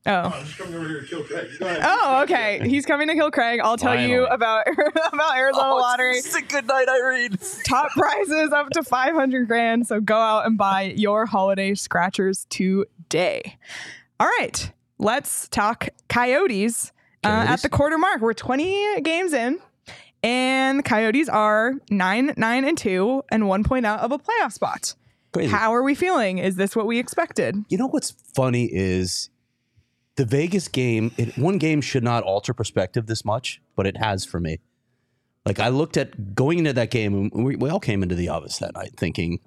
[0.05, 0.33] Oh.
[0.35, 1.49] Oh, coming over here to kill Craig.
[1.61, 2.69] Oh, okay.
[2.69, 3.61] He's coming to kill Craig.
[3.63, 4.67] I'll tell you about
[5.13, 6.17] about Arizona Oh, Lottery.
[6.17, 7.37] it's a good night, Irene.
[7.65, 9.87] Top prizes up to 500 grand.
[9.87, 13.59] So go out and buy your holiday scratchers today.
[14.19, 14.73] All right.
[14.99, 16.91] Let's talk Coyotes,
[17.25, 18.21] Uh, at the quarter mark.
[18.21, 19.59] We're 20 games in.
[20.25, 24.53] And the Coyotes are nine, nine, and two, and one point out of a playoff
[24.53, 24.95] spot.
[25.33, 25.51] Crazy.
[25.51, 26.39] How are we feeling?
[26.39, 27.57] Is this what we expected?
[27.69, 29.31] You know what's funny is
[30.17, 31.11] the Vegas game.
[31.17, 34.61] It, one game should not alter perspective this much, but it has for me.
[35.45, 38.29] Like I looked at going into that game, and we, we all came into the
[38.29, 39.41] office that night thinking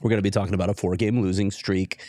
[0.00, 2.00] we're going to be talking about a four-game losing streak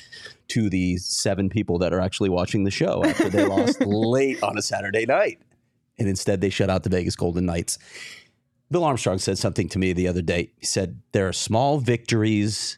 [0.49, 4.57] to the seven people that are actually watching the show after they lost late on
[4.57, 5.39] a Saturday night,
[5.97, 7.77] and instead they shut out the Vegas Golden Knights.
[8.69, 10.51] Bill Armstrong said something to me the other day.
[10.57, 12.77] He said there are small victories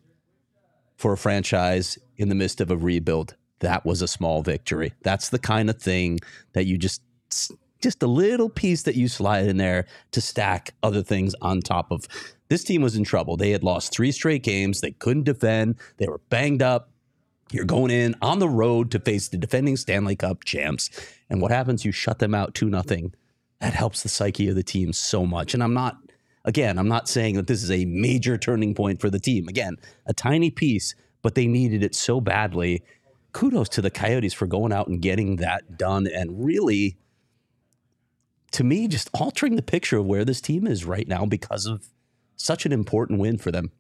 [0.97, 3.35] for a franchise in the midst of a rebuild.
[3.59, 4.93] That was a small victory.
[5.01, 6.19] That's the kind of thing
[6.53, 7.01] that you just
[7.81, 11.91] just a little piece that you slide in there to stack other things on top
[11.91, 12.07] of.
[12.49, 13.37] This team was in trouble.
[13.37, 14.81] They had lost three straight games.
[14.81, 15.75] They couldn't defend.
[15.97, 16.89] They were banged up.
[17.51, 20.89] You're going in on the road to face the defending Stanley Cup champs.
[21.29, 21.85] And what happens?
[21.85, 23.13] You shut them out 2 nothing.
[23.59, 25.53] That helps the psyche of the team so much.
[25.53, 25.97] And I'm not
[26.45, 29.47] again, I'm not saying that this is a major turning point for the team.
[29.47, 32.83] Again, a tiny piece, but they needed it so badly.
[33.33, 36.97] Kudos to the Coyotes for going out and getting that done and really
[38.51, 41.85] to me just altering the picture of where this team is right now because of
[42.39, 43.71] such an important win for them.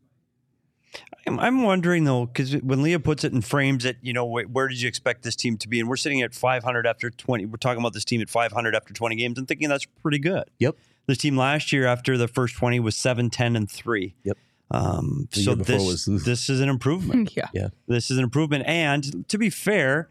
[1.27, 4.51] I'm, I'm wondering though, because when Leah puts it and frames it, you know, wh-
[4.53, 5.79] where did you expect this team to be?
[5.79, 7.45] And we're sitting at 500 after 20.
[7.45, 10.45] We're talking about this team at 500 after 20 games and thinking that's pretty good.
[10.59, 10.75] Yep.
[11.07, 14.15] This team last year after the first 20 was 7, 10, and 3.
[14.23, 14.37] Yep.
[14.71, 17.33] Um, so this, was- this is an improvement.
[17.53, 17.69] yeah.
[17.87, 18.65] This is an improvement.
[18.67, 20.09] And to be fair,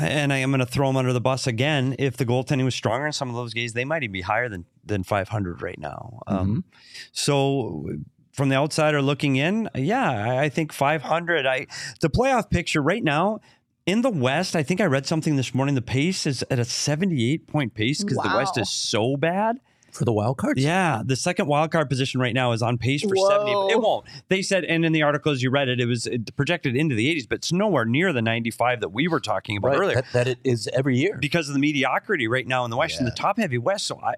[0.00, 1.96] and I am going to throw them under the bus again.
[1.98, 4.48] If the goaltending was stronger in some of those games, they might even be higher
[4.48, 6.20] than than 500 right now.
[6.26, 6.64] Um,
[7.12, 7.88] so
[8.32, 11.46] from the outsider looking in, yeah, I, I think 500.
[11.46, 11.66] I
[12.00, 13.40] the playoff picture right now.
[13.84, 15.74] In the West, I think I read something this morning.
[15.74, 19.58] The pace is at a 78 point pace because the West is so bad.
[19.92, 20.62] For the wild cards?
[20.62, 23.28] Yeah, the second wild card position right now is on pace for Whoa.
[23.28, 23.52] 70.
[23.72, 24.06] It won't.
[24.28, 27.14] They said, and in the article as you read it, it was projected into the
[27.14, 29.78] 80s, but it's nowhere near the 95 that we were talking about Right.
[29.78, 31.18] earlier That, that it is every year.
[31.20, 33.86] because of the mediocrity right now in the West and the top heavy West.
[33.86, 34.14] So I,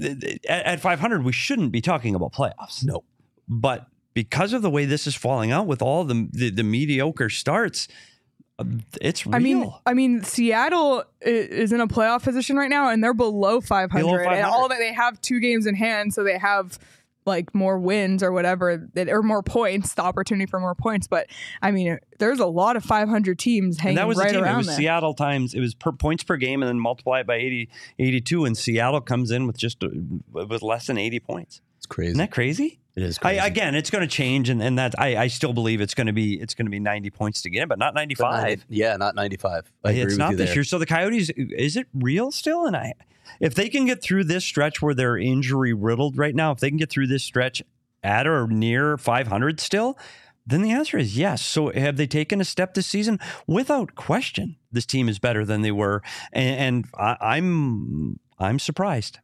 [0.00, 2.84] at, at 500, we shouldn't be talking about playoffs.
[2.84, 3.04] No.
[3.48, 7.28] But because of the way this is falling out with all the the, the mediocre
[7.30, 7.88] starts,
[9.00, 9.34] it's real.
[9.34, 13.60] I mean, I mean, Seattle is in a playoff position right now, and they're below
[13.60, 16.78] 500, Below and all that they have two games in hand, so they have
[17.24, 21.06] like more wins or whatever, or more points, the opportunity for more points.
[21.06, 21.28] But
[21.60, 24.44] I mean, there's a lot of 500 teams hanging and that was right the team.
[24.44, 24.76] It was there.
[24.76, 25.54] Seattle times.
[25.54, 29.00] It was per points per game, and then multiply it by 80, 82, and Seattle
[29.00, 29.88] comes in with just uh,
[30.32, 31.60] with less than 80 points.
[31.78, 32.10] It's crazy.
[32.10, 32.80] Isn't that crazy?
[32.94, 35.80] It is I, again, it's going to change, and, and that I, I still believe
[35.80, 37.94] it's going to be it's going to be ninety points to get in, but not
[37.94, 38.64] ninety five.
[38.68, 39.72] Yeah, not 95.
[39.84, 40.56] I agree It's not this there.
[40.56, 40.64] year.
[40.64, 42.66] So the Coyotes, is it real still?
[42.66, 42.92] And I,
[43.40, 46.68] if they can get through this stretch where they're injury riddled right now, if they
[46.68, 47.62] can get through this stretch
[48.02, 49.96] at or near five hundred still,
[50.46, 51.40] then the answer is yes.
[51.42, 53.18] So have they taken a step this season?
[53.46, 56.02] Without question, this team is better than they were,
[56.32, 59.18] and, and I, I'm I'm surprised.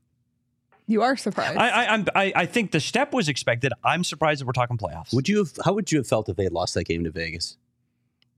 [0.89, 1.57] You are surprised.
[1.59, 3.73] I, I I'm I, I think the step was expected.
[3.85, 5.13] I'm surprised that we're talking playoffs.
[5.15, 5.53] Would you have?
[5.65, 7.57] How would you have felt if they had lost that game to Vegas?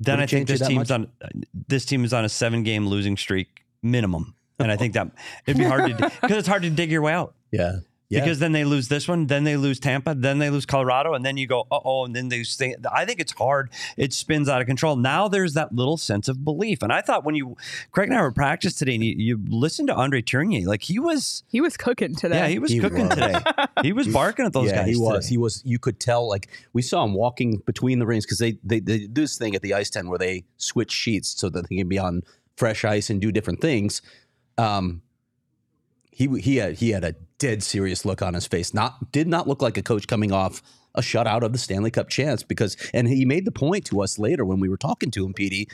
[0.01, 1.09] then Would it I think change you this that team's much?
[1.25, 5.11] on this team is on a seven game losing streak minimum, and I think that
[5.47, 7.35] it'd be hard to because it's hard to dig your way out.
[7.53, 8.21] Yeah, yeah.
[8.21, 11.25] Because then they lose this one, then they lose Tampa, then they lose Colorado, and
[11.25, 12.75] then you go, uh oh, and then they stay.
[12.93, 13.71] I think it's hard.
[13.97, 14.97] It spins out of control.
[14.97, 17.57] Now there's that little sense of belief, and I thought when you,
[17.93, 20.83] Craig and I were at practice today, and you, you listened to Andre Tourigny, like
[20.83, 22.37] he was, he was cooking today.
[22.37, 23.15] yeah, he was He cooking was.
[23.15, 23.35] today.
[23.83, 24.89] He was barking at those yeah, guys.
[24.89, 25.25] he was.
[25.25, 25.29] today.
[25.35, 25.63] He was.
[25.65, 26.29] You could tell.
[26.29, 29.55] Like we saw him walking between the rings because they, they they do this thing
[29.55, 32.23] at the ice tent where they switch sheets so that they can be on
[32.57, 34.03] fresh ice and do different things.
[34.59, 35.01] Um,
[36.11, 38.73] he he had he had a dead serious look on his face.
[38.73, 40.63] Not did not look like a coach coming off
[40.95, 44.19] a shutout of the Stanley Cup chance because and he made the point to us
[44.19, 45.69] later when we were talking to him, Petey.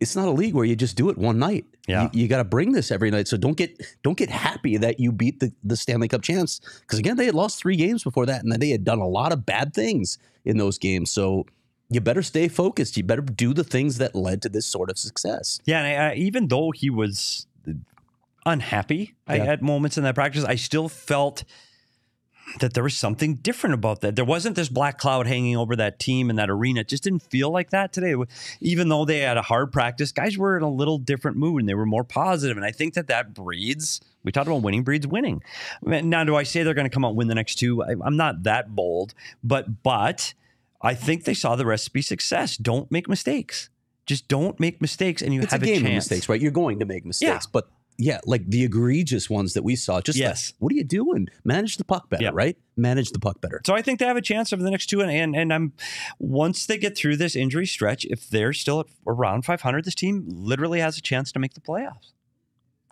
[0.00, 1.64] It's not a league where you just do it one night.
[1.88, 2.08] Yeah.
[2.12, 3.26] you, got to bring this every night.
[3.26, 7.00] So don't get don't get happy that you beat the, the Stanley Cup chance because
[7.00, 9.44] again they had lost three games before that and they had done a lot of
[9.44, 11.10] bad things in those games.
[11.10, 11.46] So
[11.90, 12.96] you better stay focused.
[12.96, 15.58] You better do the things that led to this sort of success.
[15.64, 17.47] Yeah, and I, I, even though he was
[18.48, 19.44] unhappy I, Yeah.
[19.52, 21.44] at moments in that practice, I still felt
[22.60, 24.16] that there was something different about that.
[24.16, 26.80] There wasn't this black cloud hanging over that team and that arena.
[26.80, 28.14] It just didn't feel like that today.
[28.60, 31.68] Even though they had a hard practice, guys were in a little different mood and
[31.68, 32.56] they were more positive.
[32.56, 34.00] And I think that that breeds.
[34.24, 35.42] We talked about winning breeds winning.
[35.82, 37.82] Now, do I say they're going to come out and win the next two?
[37.84, 39.12] I, I'm not that bold,
[39.44, 40.32] but but
[40.80, 42.56] I think they saw the recipe success.
[42.56, 43.68] Don't make mistakes.
[44.06, 45.88] Just don't make mistakes, and you It's have a game chance.
[46.06, 46.40] of mistakes, right?
[46.40, 47.68] You're going to make mistakes, but
[47.98, 50.00] yeah, like the egregious ones that we saw.
[50.00, 50.52] Just Yes.
[50.52, 51.28] like, what are you doing?
[51.44, 52.30] Manage the puck better, Yeah.
[52.32, 52.56] right?
[52.76, 53.60] Manage the puck better.
[53.66, 55.72] So I think they have a chance over the next two, and and, and I'm
[56.18, 60.26] once they get through this injury stretch, if they're still at around 500, this team
[60.28, 62.12] literally has a chance to make the playoffs.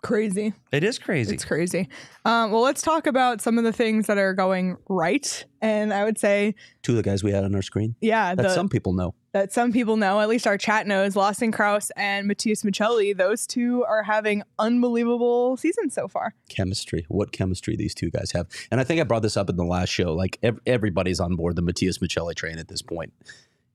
[0.03, 0.53] Crazy.
[0.71, 1.33] It is crazy.
[1.33, 1.89] It's crazy.
[2.23, 5.43] Um, well, let's talk about some of the things that are going right.
[5.59, 6.53] And I would say,
[6.83, 9.15] Two of the guys we had on our screen yeah, that the, some people know.
[9.37, 13.45] That some people know, at least our chat knows, Lawson Crouse and Matias Maccelli, those
[13.45, 16.33] two are having unbelievable seasons so far.
[16.49, 17.05] chemistry.
[17.07, 18.47] What chemistry these two guys have.
[18.71, 20.13] And I think I brought this up in the last show.
[20.13, 23.13] Like ev- everybody's on board the Matias Maccelli train at this point.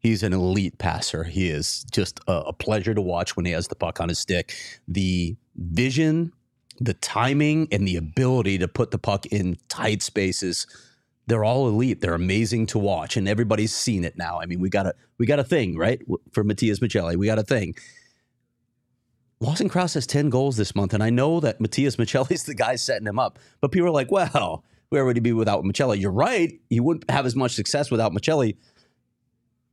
[0.00, 1.22] He's an elite passer.
[1.22, 4.18] He is just a, a pleasure to watch when he has the puck on his
[4.18, 4.56] stick.
[4.88, 6.32] The vision,
[6.80, 10.66] the timing, and the ability to put the puck in tight spaces.
[11.32, 12.02] They're all elite.
[12.02, 14.38] They're amazing to watch, and everybody's seen it now.
[14.38, 15.98] I mean, we got a we got a thing right
[16.30, 17.16] for Matias Maccelli.
[17.16, 17.74] We got a thing.
[19.40, 22.76] Lawson Crouse has 10 goals this month, and I know that Matias Maccelli's the guy
[22.76, 23.38] setting him up.
[23.62, 25.98] But people are like, well, where would he be without Maccelli?
[25.98, 26.52] You're right.
[26.68, 28.58] He wouldn't have as much success without Maccelli.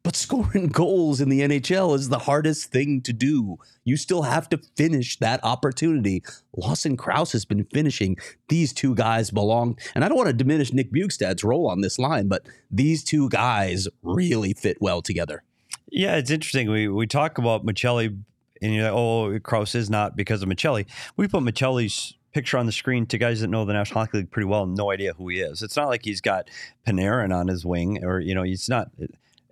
[0.04, 3.58] But scoring goals in the NHL is the hardest thing to do.
[3.84, 6.24] You still have to finish that opportunity.
[6.56, 8.18] Lawson Crouse has been finishing.
[8.48, 9.78] These two guys belong.
[9.96, 13.30] And I don't want to diminish Nick Bjugstad's role on this line, but these two
[13.30, 15.44] guys really fit well together.
[15.92, 16.70] Yeah, it's interesting.
[16.70, 18.18] We we talk about Maccelli,
[18.62, 20.86] and you're like, oh, Crouse is not because of Maccelli.
[21.18, 24.32] We put Maccelli's picture on the screen to guys that know the National Hockey League
[24.32, 25.64] pretty well, no idea who he is.
[25.64, 26.50] It's not like he's got
[26.88, 28.92] Panarin on his wing, or you know, he's not.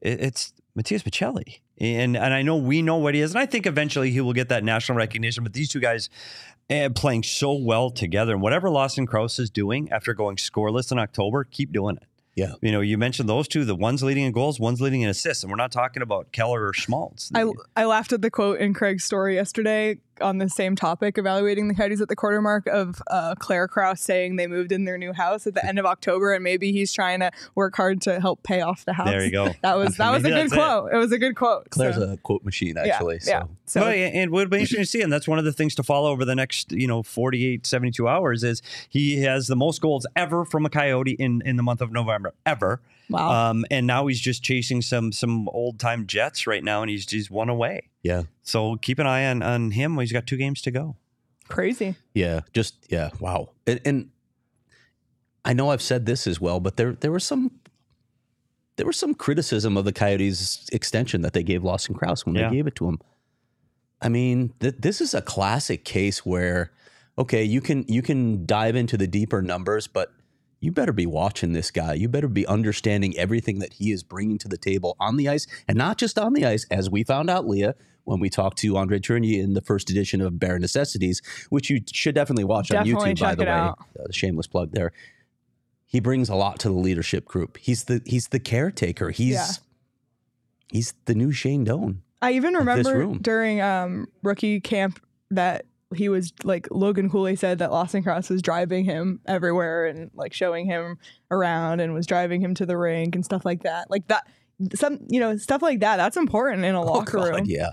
[0.07, 3.45] It, it's Matias Maccelli, and and I know we know what he is, and I
[3.45, 5.43] think eventually he will get that national recognition.
[5.43, 6.09] But these two guys.
[6.69, 10.99] eh, playing so well together, and whatever Lawson Crouse is doing after going scoreless in
[10.99, 12.03] October, keep doing it.
[12.35, 12.53] Yeah.
[12.61, 13.65] You know, you mentioned those two.
[13.65, 16.67] The one's leading in goals, one's leading in assists, and we're not talking about Keller
[16.67, 17.31] or Schmaltz.
[17.33, 21.67] I, I laughed at the quote in Craig's story yesterday on the same topic, evaluating
[21.67, 24.97] the Coyotes at the quarter mark of uh, Claire Crouse saying they moved in their
[24.97, 28.19] new house at the end of October, and maybe he's trying to work hard to
[28.19, 29.07] help pay off the house.
[29.07, 29.53] There you go.
[29.61, 30.55] That was that was a good that's it.
[30.55, 30.93] quote.
[30.93, 30.97] It.
[30.97, 31.69] was a good quote.
[31.69, 33.19] Claire's so, a quote machine, actually.
[33.25, 33.43] yeah.
[33.43, 35.51] So So well, and it would be interesting to see, and that's one of the
[35.51, 39.57] things to follow over the next, you know, 48, 72 hours is he has the
[39.57, 42.79] most goals ever from a Coyote in, in the month of November, ever.
[43.09, 43.49] wow.
[43.49, 47.09] Um, and now he's just chasing some some old time Jets right now, and he's
[47.11, 47.89] he's one away.
[48.03, 48.23] yeah.
[48.41, 49.97] So keep an eye on on him.
[49.99, 50.95] He's got two games to go.
[51.49, 51.95] Crazy.
[52.13, 53.49] Yeah, just yeah, wow.
[53.65, 54.09] And, and
[55.43, 57.51] I know I've said this as well, but there there was some
[58.77, 62.49] there was some criticism of the Coyotes' extension that they gave Lawson Crouse when Yeah.
[62.49, 62.99] they gave it to him.
[64.01, 66.71] I mean, th- this is a classic case where
[67.17, 70.11] okay, you can you can dive into the deeper numbers, but
[70.59, 71.93] you better be watching this guy.
[71.93, 75.47] You better be understanding everything that he is bringing to the table on the ice,
[75.67, 77.75] and not just on the ice, as we found out, Leah,
[78.05, 81.81] when we talked to Andre Tourigny in the first edition of Bare Necessities, which you
[81.91, 83.19] should definitely watch Definitely on YouTube.
[83.19, 83.73] By the way, uh,
[84.11, 84.93] shameless plug there.
[85.85, 87.57] He brings a lot to the leadership group.
[87.57, 89.11] He's the he's the caretaker.
[89.11, 89.47] He's Yeah.
[90.71, 92.01] he's the new Shane Doan.
[92.21, 94.99] I even remember during um, rookie camp
[95.31, 95.65] that
[95.95, 100.33] he was like Logan Cooley said that Lawson Crouse was driving him everywhere and like
[100.33, 100.97] showing him
[101.31, 103.89] around and was driving him to the rink and stuff like that.
[103.89, 104.27] Like that,
[104.75, 105.97] some you know stuff like that.
[105.97, 107.45] That's important in a locker oh, God, room.
[107.45, 107.69] yeah.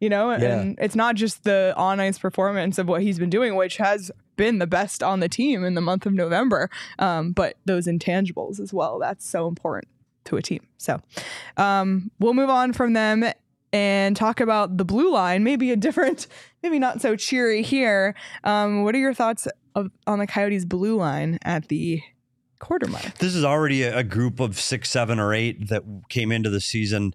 [0.00, 0.60] You know, Yeah.
[0.60, 4.12] and it's not just the on ice performance of what he's been doing, which has
[4.36, 6.70] been the best on the team in the month of November,
[7.00, 9.00] um, but those intangibles as well.
[9.00, 9.88] That's so important
[10.26, 10.60] to a team.
[10.76, 11.00] So
[11.56, 13.24] um, we'll move on from them
[13.72, 16.26] and talk about the blue line, maybe a different,
[16.62, 18.14] maybe not so cheery here.
[18.44, 22.02] Um, what are your thoughts of, on the Coyotes blue line at the
[22.58, 23.18] quarter mark?
[23.18, 26.60] This is already a, a group of six, seven, or eight that came into the
[26.60, 27.14] season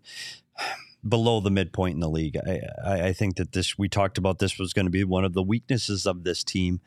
[1.08, 2.38] below the midpoint in the league.
[2.38, 5.26] I, I, I think that this we talked about this was going to be one
[5.26, 6.80] of the weaknesses of this team.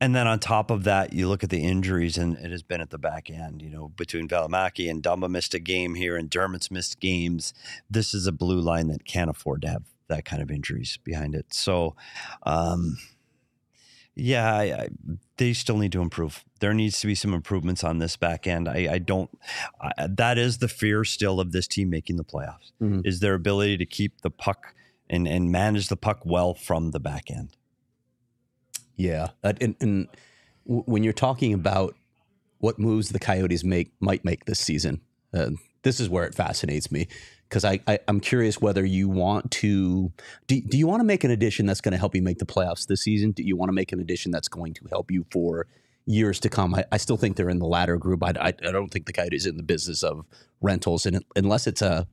[0.00, 2.82] And then on top of that, you look at the injuries, and it has been
[2.82, 3.62] at the back end.
[3.62, 7.54] You know, between Valimaki and Dumba missed a game here, and Dermott's missed games.
[7.88, 11.34] This is a blue line that can't afford to have that kind of injuries behind
[11.34, 11.46] it.
[11.52, 11.96] So,
[12.42, 12.98] um,
[14.14, 14.88] Yeah, I, I,
[15.36, 16.42] they still need to improve.
[16.60, 18.66] There needs to be some improvements on this back end.
[18.68, 19.30] I, I don't.
[19.80, 22.72] I, that is the fear still of this team making the playoffs.
[22.80, 23.06] Mhm.
[23.06, 24.74] Is their ability to keep the puck
[25.08, 27.56] and and manage the puck well from the back end.
[28.96, 30.08] Yeah, uh, and, and
[30.64, 31.94] when you're talking about
[32.58, 35.00] what moves the Coyotes make might make this season,
[35.34, 35.50] uh,
[35.82, 37.06] this is where it fascinates me
[37.48, 40.12] because I, I I'm curious whether you want to
[40.46, 42.46] do, do you want to make an addition that's going to help you make the
[42.46, 43.32] playoffs this season?
[43.32, 45.66] Do you want to make an addition that's going to help you for
[46.06, 46.74] years to come?
[46.74, 48.24] I, I still think they're in the latter group.
[48.24, 50.24] I, I, I don't think the Coyotes in the business of
[50.60, 52.06] rentals, and unless it's a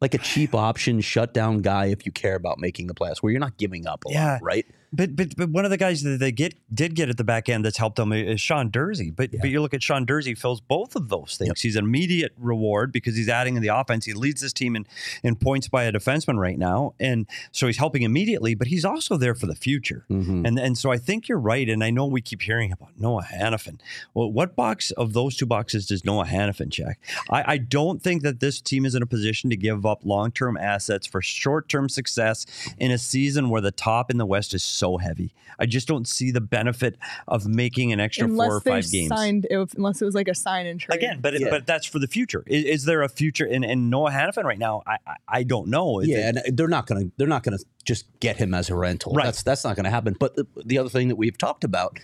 [0.00, 3.40] like a cheap option shutdown guy, if you care about making the playoffs, where you're
[3.40, 4.32] not giving up a Yeah.
[4.32, 4.66] lot, right?
[4.92, 7.48] But but but one of the guys that they get did get at the back
[7.48, 9.14] end that's helped them is Sean Durzi.
[9.14, 11.48] But but you look at Sean Durzi fills both of those things.
[11.48, 11.58] Yep.
[11.58, 14.04] He's an immediate reward because he's adding in the offense.
[14.04, 14.86] He leads this team in
[15.22, 18.54] in points by a defenseman right now, and so he's helping immediately.
[18.54, 20.06] But he's also there for the future.
[20.10, 20.46] Mhm.
[20.46, 21.68] And and so I think you're right.
[21.68, 23.78] And I know we keep hearing about Noah Hanifin.
[24.14, 26.98] Well, what box of those two boxes does Noah Hanifin check?
[27.30, 30.32] I, I don't think that this team is in a position to give up long
[30.32, 32.44] term assets for short term success
[32.78, 35.32] in a season where the top in the West is so heavy.
[35.58, 36.96] I just don't see the benefit
[37.28, 39.08] of making an extra unless four or five games.
[39.08, 40.96] signed, if, unless it was like a sign and trade.
[40.96, 41.50] Again, but Yeah.
[41.50, 42.42] but that's for the future.
[42.46, 44.82] Is, is there a future in, in Noah Hanifin right now?
[44.86, 46.00] I I, I don't know.
[46.00, 48.74] Is Yeah, it- and they're not gonna they're not gonna just get him as a
[48.74, 49.12] rental.
[49.12, 49.24] Right.
[49.26, 50.16] That's that's not gonna happen.
[50.18, 51.98] But the, the other thing that we've talked about,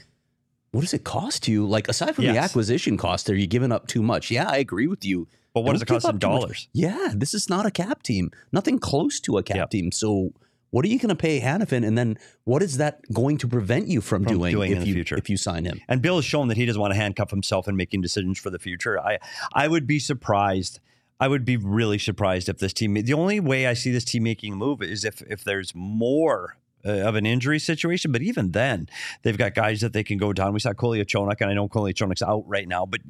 [0.73, 1.67] what does it cost you?
[1.67, 4.31] Like aside from the acquisition cost, are you giving up too much?
[4.31, 5.29] Yeah, I agree with you.
[5.55, 6.41] but what does it Don't give cost in up too much.
[6.43, 6.69] dollars?
[6.75, 8.31] Yeah, this is not a cap team.
[8.53, 9.71] Nothing close to a cap Yep.
[9.71, 9.93] team.
[9.93, 10.33] So
[10.77, 13.89] what are you going to pay Hanifin, and then what is that going to prevent
[13.89, 15.17] you from, From doing, doing if in the you future.
[15.17, 15.81] if you sign him?
[15.89, 18.51] And Bill has shown that he doesn't want to handcuff himself in making decisions for
[18.51, 19.01] the future.
[19.01, 19.19] I
[19.55, 20.81] I would be surprised.
[21.19, 22.93] I would be really surprised if this team.
[22.93, 26.59] The only way I see this team making a move is if if there's more
[26.87, 28.13] uh, of an injury situation.
[28.13, 28.89] But even then,
[29.23, 30.53] they've got guys that they can go down.
[30.53, 33.01] We saw Kolyachonok, and I know Kolyachonok's out right now, but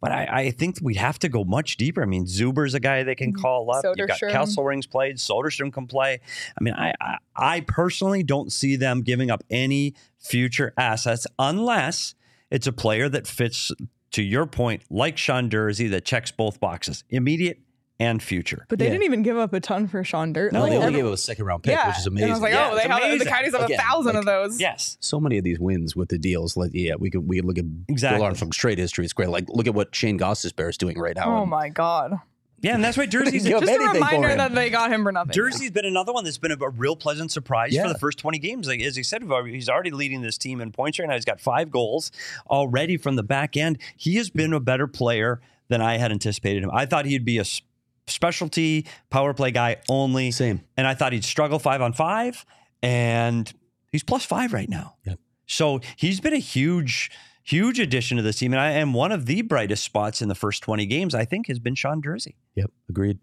[0.00, 2.02] but I, I think we have to go much deeper.
[2.02, 3.40] I mean, Zuber's a guy they can Mhm.
[3.40, 3.84] call up.
[3.96, 4.32] You've got Soderstrom.
[4.32, 5.16] Kesselring's played.
[5.16, 6.20] Soderstrom can play.
[6.58, 12.14] I mean, I, I I personally don't see them giving up any future assets unless
[12.50, 13.72] it's a player that fits
[14.12, 17.60] to your point, like Sean Durzi, that checks both boxes, immediate
[18.02, 18.64] and future.
[18.68, 18.92] But they Yeah.
[18.92, 20.52] didn't even give up a ton for Sean Dirt.
[20.52, 21.88] No, like, they only every- gave us a second round pick, yeah.
[21.88, 22.30] which is And amazing.
[22.30, 23.26] I was like, oh, Yeah, oh, they have the amazing.
[23.28, 24.60] Coyotes have Again, a thousand of those.
[24.60, 24.96] Yes.
[25.00, 26.56] so many of these wins with the deals.
[26.56, 28.18] Like, yeah, we could we could look at Exactly.
[28.18, 29.04] Bill Armstrong straight history.
[29.04, 29.28] It's great.
[29.28, 31.38] Like, look at what Shayne Gostisbehere is doing right now.
[31.38, 32.20] Oh And my god!
[32.60, 35.10] Yeah, and that's why Jersey's Give up Just a reminder that they got him for
[35.10, 35.32] nothing.
[35.32, 37.82] Durzi's been another one that's been a, a real pleasant surprise Yeah.
[37.82, 38.68] for the first 20 games.
[38.68, 41.14] Like, as he said, he's already leading this team in points right now.
[41.16, 42.12] He's got five goals
[42.48, 43.78] already from the back end.
[43.96, 46.70] He has been a better player than I had anticipated him.
[46.72, 47.62] I thought he'd be a s-
[48.06, 50.30] specialty power play guy only.
[50.30, 50.62] Same.
[50.76, 52.44] And I thought he'd struggle five on five,
[52.82, 53.52] and
[53.90, 54.96] he's plus five right now.
[55.04, 55.18] Yep.
[55.46, 57.10] So he's been a huge,
[57.42, 58.52] huge addition to this team.
[58.52, 61.46] And I am one of the brightest spots in the first 20 games, I think,
[61.48, 62.34] has been Sean Durzi.
[62.54, 63.18] Yep, agreed.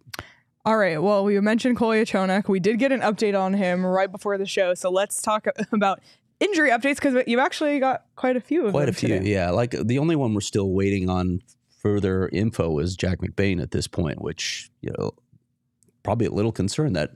[0.65, 1.01] All right.
[1.01, 2.47] Well, we mentioned Kolyachonok.
[2.49, 4.73] We did get an update on him right before the show.
[4.75, 6.01] So let's talk about
[6.39, 9.31] injury updates because you've actually got quite a few of Quite them a few, today.
[9.31, 9.49] yeah.
[9.49, 11.41] Like the only one we're still waiting on
[11.79, 15.11] further info is Jack McBain at this point, which you know
[16.03, 17.11] probably a little concerned that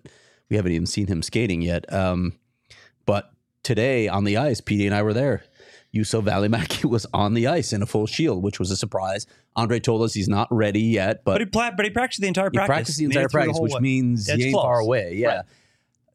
[0.50, 1.92] we haven't even seen him skating yet.
[1.94, 2.34] Um,
[3.06, 3.32] but
[3.64, 5.44] today on the ice, PD and I were there.
[5.94, 9.28] Juuso Valimaki was on the ice in a full shield, which was a surprise.
[9.56, 12.28] Andre told us he's not ready yet, but, But he, pla- but he practiced the
[12.28, 12.68] entire he practice.
[12.76, 13.80] practiced the entire through the practice, which way.
[13.80, 14.64] means That's he ain't close.
[14.64, 15.14] far away.
[15.16, 15.28] Yeah.
[15.36, 15.46] Right.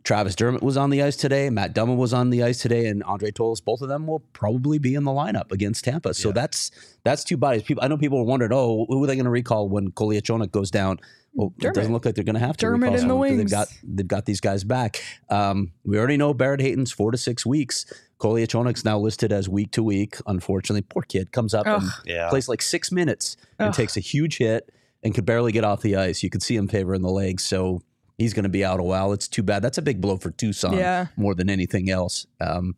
[0.08, 1.50] Travis Dermott was on the ice today.
[1.50, 4.20] Matt Dumba was on the ice today, and Andre told us both of them will
[4.32, 6.14] probably be in the lineup against Tampa.
[6.14, 6.32] So Yeah.
[6.32, 6.70] that's
[7.04, 7.62] that's two bodies.
[7.62, 10.50] People, I know people were wondering, oh, who are they going to recall when Kolyachonok
[10.50, 10.98] goes down?
[11.34, 13.36] Well, it doesn't look like they're going to have to Dermott recall in the wings.
[13.36, 15.02] They've got they've got these guys back.
[15.28, 17.84] Um, we already know Barrett Hayton's four to six weeks.
[18.18, 20.16] Kolyachonok's now listed as week to week.
[20.26, 22.30] Unfortunately, poor kid comes up and Yeah.
[22.30, 25.96] plays like six minutes and takes a huge hit and could barely get off the
[25.96, 26.22] ice.
[26.22, 27.82] You could see him favoring the legs, so
[28.18, 29.12] he's going to be out a while.
[29.12, 29.62] It's too bad.
[29.62, 31.06] That's a big blow for Tucson Yeah.
[31.16, 32.26] more than anything else.
[32.40, 32.74] Um,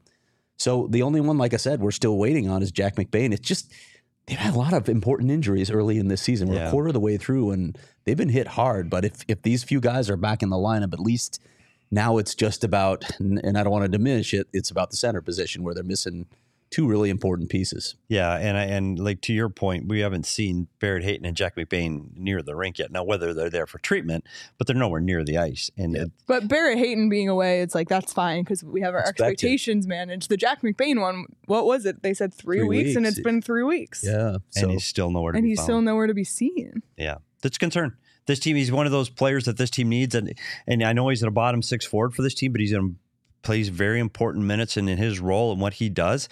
[0.56, 3.32] so the only one, like I said, we're still waiting on is Jack McBain.
[3.32, 3.72] It's just
[4.26, 6.48] they've had a lot of important injuries early in this season.
[6.48, 6.68] We're Yeah.
[6.68, 8.90] a quarter of the way through, and they've been hit hard.
[8.90, 11.40] But if if these few guys are back in the lineup, at least
[11.90, 14.46] now it's just about, and and I don't want to diminish it.
[14.52, 16.26] It's about the center position where they're missing
[16.70, 17.96] two really important pieces.
[18.08, 21.56] Yeah, and I- and like to your point, we haven't seen Barrett Hayton and Jack
[21.56, 22.92] McBain near the rink yet.
[22.92, 24.24] Now, whether they're there for treatment,
[24.56, 25.70] but they're nowhere near the ice.
[25.76, 29.00] And it- But Barrett Hayton being away, it's like that's fine because we have our
[29.00, 29.24] Expected.
[29.32, 30.28] expectations managed.
[30.28, 32.02] The Jack McBain one, what was it?
[32.02, 34.02] They said three, Three weeks, and it's been three weeks.
[34.04, 34.38] Yeah.
[34.50, 35.66] So and he's still nowhere to and be he's found.
[35.66, 36.82] still nowhere to be seen.
[36.96, 37.96] Yeah, that's a concern.
[38.26, 40.34] This team, he's one of those players that this team needs, and
[40.68, 42.80] and I know he's at a bottom six forward for this team, but he's in
[42.80, 42.90] a
[43.42, 46.28] plays very important minutes in, in his role and what he does.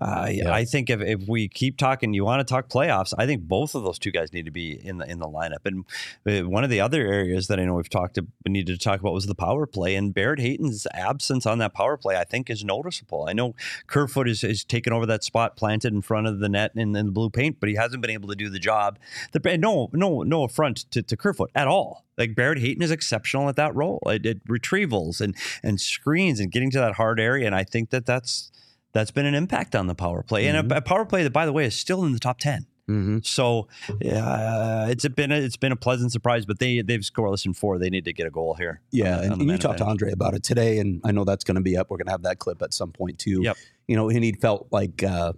[0.00, 0.52] Uh, Yeah.
[0.52, 3.12] I think if, if we keep talking, you want to talk playoffs.
[3.16, 5.64] I think both of those two guys need to be in the in the lineup.
[5.64, 5.84] And
[6.26, 8.84] uh, one of the other areas that I know we've talked to, we needed to
[8.84, 9.94] talk about was the power play.
[9.94, 13.26] And Barrett Hayton's absence on that power play, I think, is noticeable.
[13.28, 13.54] I know
[13.86, 17.06] Kerfoot is, is taking over that spot planted in front of the net in, in
[17.06, 18.98] the blue paint, but he hasn't been able to do the job.
[19.32, 22.04] The, no, no, no affront to, to Kerfoot at all.
[22.16, 24.00] Like Barrett Hayton is exceptional at that role.
[24.06, 27.46] It, it retrievals and and screens and getting to that hard area.
[27.46, 28.50] And I think that that's
[28.92, 31.46] that's been an impact on the power play and a, a power play that, by
[31.46, 32.66] the way, is still in the top ten.
[32.88, 33.20] Mm-hmm.
[33.22, 36.44] So uh, it's been a, it's been a pleasant surprise.
[36.44, 37.78] But they they've scoreless in four.
[37.78, 38.82] They need to get a goal here.
[38.90, 39.86] Yeah, on and, on and you talked to.
[39.86, 41.90] Andre about it today, and I know that's going to be up.
[41.90, 43.40] We're going to have that clip at some point too.
[43.42, 43.56] Yep.
[43.88, 45.32] You know, and he felt like uh,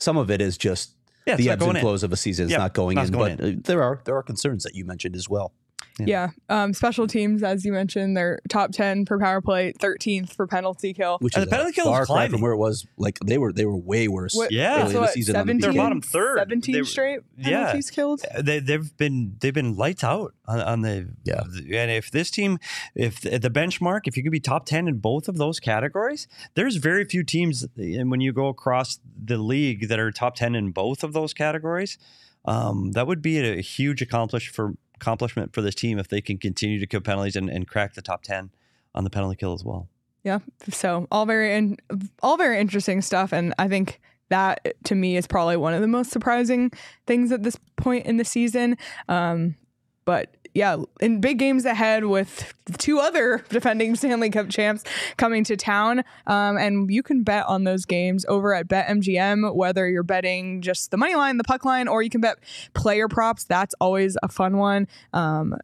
[0.00, 1.82] some of it is just Yeah, the ebbs and in.
[1.82, 2.46] flows of a season.
[2.46, 4.74] It's Yep, not going not in, going but uh, there are there are concerns that
[4.74, 5.52] you mentioned as well.
[5.98, 6.28] Yeah.
[6.48, 10.92] Um, special teams, as you mentioned, they're top 10 for power play, 13th for penalty
[10.94, 11.18] kill.
[11.20, 12.30] Which And is the penalty a kill far cry climbing.
[12.32, 12.86] from where it was.
[12.96, 14.34] Like they were they were way worse.
[14.34, 14.74] What- Yeah.
[14.74, 16.38] early it's the what, season on the They're bottom third.
[16.38, 17.58] 17 They- straight yeah.
[17.66, 18.22] penalties killed.
[18.40, 21.42] they, they've been they've been lights out on, on the Yeah.
[21.80, 22.58] and if this team
[22.94, 26.26] if the, the benchmark if you could be top 10 in both of those categories
[26.54, 30.54] there's very few teams and when you go across the league that are top 10
[30.54, 31.98] in both of those categories
[32.44, 36.38] um, that would be a huge accomplishment for accomplishment for this team if they can
[36.38, 38.50] continue to kill penalties and, and crack the top 10
[38.94, 39.88] on the penalty kill as well
[40.24, 40.38] Yeah.
[40.70, 41.78] So all very in,
[42.22, 45.88] all very interesting stuff, and I think that to me is probably one of the
[45.88, 46.70] most surprising
[47.06, 48.78] things at this point in the season.
[49.08, 49.56] Um,
[50.04, 54.84] but yeah, in big games ahead with two other defending Stanley Cup champs
[55.16, 59.54] coming to town, um, and you can bet on those games over at BetMGM.
[59.54, 62.38] Whether you're betting just the money line, the puck line, or you can bet
[62.74, 63.44] player props.
[63.44, 64.88] That's always a fun one.
[65.12, 65.56] Um,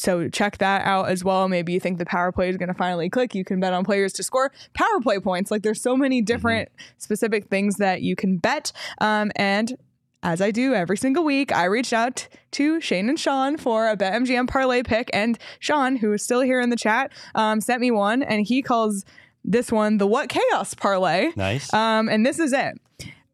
[0.00, 1.46] so check that out as well.
[1.48, 3.34] Maybe you think the power play is going to finally click.
[3.34, 5.50] You can bet on players to score power play points.
[5.50, 8.72] Like there's so many different specific things that you can bet.
[8.98, 9.76] Um, and
[10.22, 13.96] as I do every single week, I reached out to Shane and Sean for a
[13.96, 15.08] BetMGM parlay pick.
[15.12, 18.60] And Sean, who is still here in the chat, um, sent me one, and he
[18.62, 19.04] calls
[19.44, 21.30] this one the What Chaos parlay.
[21.36, 22.78] nice Um, and this is it.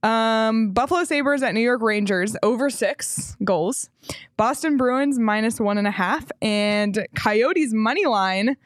[0.03, 3.91] Um, Buffalo Sabres at New York Rangers over six goals.
[4.37, 6.31] Boston Bruins minus one and a half.
[6.41, 8.57] And Coyotes money line,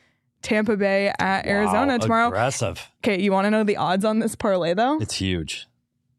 [0.42, 2.26] Tampa Bay at Arizona Wow, tomorrow.
[2.28, 4.98] aggressive Okay, you want to know the odds on this parlay though?
[5.00, 5.66] it's huge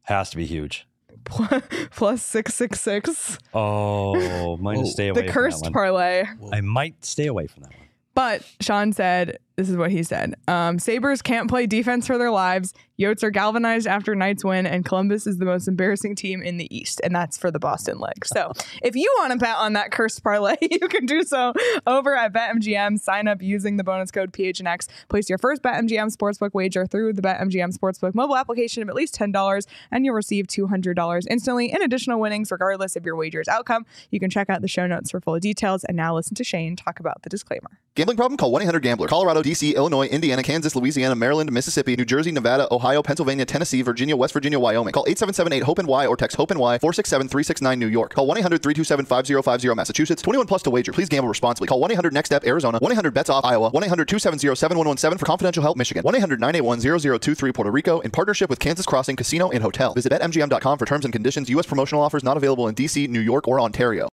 [0.06, 0.86] has to be huge
[1.24, 3.38] Plus six six six.
[3.54, 4.84] oh might Whoa.
[4.84, 5.72] stay away The from cursed that one.
[5.72, 6.24] parlay.
[6.52, 10.34] i might stay away from that one But Sean said, this is what he said.
[10.48, 12.74] Um, Sabres can't play defense for their lives.
[12.98, 16.74] Yotes are galvanized after night's win, and Columbus is the most embarrassing team in the
[16.74, 18.24] East, and that's for the Boston leg.
[18.24, 21.52] So if you want to bet on that cursed parlay, you can do so
[21.86, 23.00] over at BetMGM.
[23.00, 24.88] Sign up using the bonus code PHNX.
[25.08, 29.14] Place your first BetMGM Sportsbook wager through the BetMGM Sportsbook mobile application of at least
[29.16, 33.84] $10, and you'll receive $200 instantly in additional winnings, regardless of your wager's outcome.
[34.10, 36.76] You can check out the show notes for full details, and now listen to Shane
[36.76, 37.80] talk about the disclaimer.
[37.94, 38.38] Gambling problem?
[38.38, 39.08] Call 1 800 Gambler.
[39.08, 44.16] Colorado, D.C., Illinois, Indiana, Kansas, Louisiana, Maryland, Mississippi, New Jersey, Nevada, Ohio, Pennsylvania, Tennessee, Virginia,
[44.16, 44.92] West Virginia, Wyoming.
[44.92, 48.14] Call 877 8 HOPE and Y or text HOPE and Y 467 369 New York.
[48.14, 50.22] Call 1 800 327 5050 Massachusetts.
[50.22, 50.92] 21 plus to wager.
[50.92, 51.68] Please gamble responsibly.
[51.68, 52.78] Call 1 800 NEXT STEP Arizona.
[52.78, 53.70] 1 800 BETS OFF Iowa.
[53.70, 56.02] 1 800 270 7117 for confidential help Michigan.
[56.02, 56.80] 1 800 981
[57.20, 59.94] 0023 Puerto Rico in partnership with Kansas Crossing Casino and Hotel.
[59.94, 61.50] Visit BetMGM.com for terms and conditions.
[61.50, 61.66] U.S.
[61.66, 64.08] promotional offers not available in D.C., New York, or Ontario.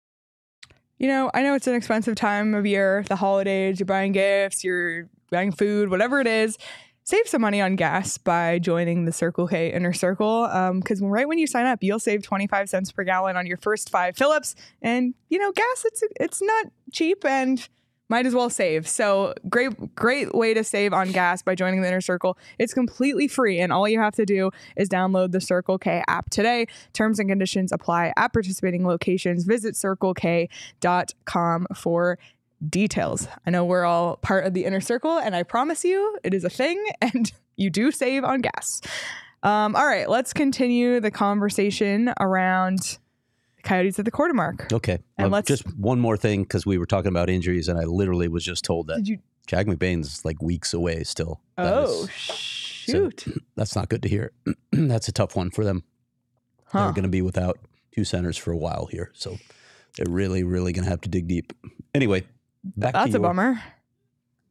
[0.99, 4.65] You know, I know it's an expensive time of year, the holidays, you're buying gifts,
[4.65, 6.59] you're buying food, whatever it is.
[7.05, 10.47] Save some money on gas by joining the Circle K Inner Circle.
[10.47, 13.59] Um, because right when you sign up, you'll save 25 cents per gallon on your
[13.59, 14.57] first five fill-ups.
[14.83, 17.65] And, you know, gas, it's, it's not cheap and
[18.09, 18.87] might as well save.
[18.89, 22.39] So great, great way to save on gas by joining the Inner Circle.
[22.59, 26.31] It's completely free, and all you have to do is download the Circle K app
[26.31, 26.67] today.
[26.93, 29.45] Terms and conditions apply at participating locations.
[29.45, 32.19] Visit circlek.com for
[32.69, 33.29] details.
[33.47, 36.45] I know we're all part of the Inner Circle, and I promise you, it is
[36.45, 38.81] a thing, and you do save on gas.
[39.43, 42.99] Um, all right, let's continue the conversation around
[43.63, 44.73] Coyotes at the quarter mark.
[44.73, 44.99] Okay.
[45.19, 47.85] And Uh, let's- just one more thing because we were talking about injuries, and I
[47.85, 49.19] literally was just told that you?
[49.47, 51.41] Jack McBain's like weeks away still.
[51.59, 53.25] Oh, is- shoot.
[53.57, 54.33] that's not good to hear.
[54.73, 55.85] that's a tough one for them.
[56.67, 56.85] Huh.
[56.85, 57.59] They're going to be without
[57.95, 59.37] two centers for a while here, so
[59.97, 61.53] they're really, really going to have to dig deep.
[61.95, 62.25] Anyway,
[62.77, 63.61] back That's a bummer.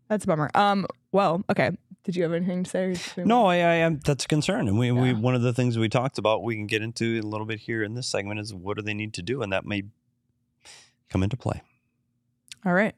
[0.09, 0.51] That's a bummer.
[0.53, 0.85] Um.
[1.11, 1.71] Well, okay.
[2.03, 3.23] Did you have anything to say?
[3.23, 3.99] No, I, I am.
[4.05, 6.67] That's a concern, and we, we one of the things we talked about we can
[6.67, 9.23] get into a little bit here in this segment is what do they need to
[9.23, 9.85] do, and that may
[11.09, 11.63] come into play.
[12.63, 12.93] All right.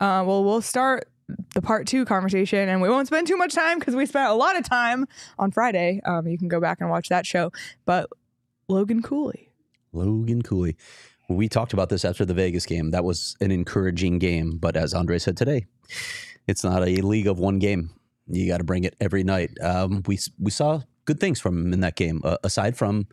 [0.00, 1.08] Uh, well, we'll start
[1.54, 4.34] the part two conversation, and we won't spend too much time because we spent a
[4.34, 5.06] lot of time
[5.38, 6.00] on Friday.
[6.04, 7.52] Um, you can go back and watch that show.
[7.84, 8.10] But
[8.68, 9.50] Logan Cooley.
[9.92, 10.76] Logan Cooley.
[11.32, 12.90] We talked about this after the Vegas game.
[12.90, 15.66] That was an encouraging game, but as Andre said today,
[16.46, 17.90] it's not a league of one game.
[18.26, 19.50] You got to bring it every night.
[19.60, 23.06] Um, we we saw good things from him in that game, uh, aside from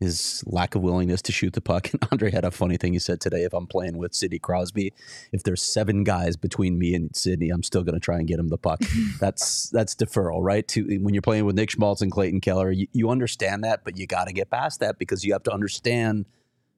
[0.00, 1.90] his lack of willingness to shoot the puck.
[1.92, 3.44] And Andre had a funny thing he said today.
[3.44, 4.94] If I'm playing with Sidney Crosby,
[5.32, 8.38] if there's seven guys between me and Sidney, I'm still going to try and get
[8.38, 8.80] him the puck.
[9.20, 10.66] that's that's deferral, right?
[10.68, 13.96] To when you're playing with Nick Schmaltz and Clayton Keller, you, you understand that, but
[13.96, 16.26] you got to get past that because you have to understand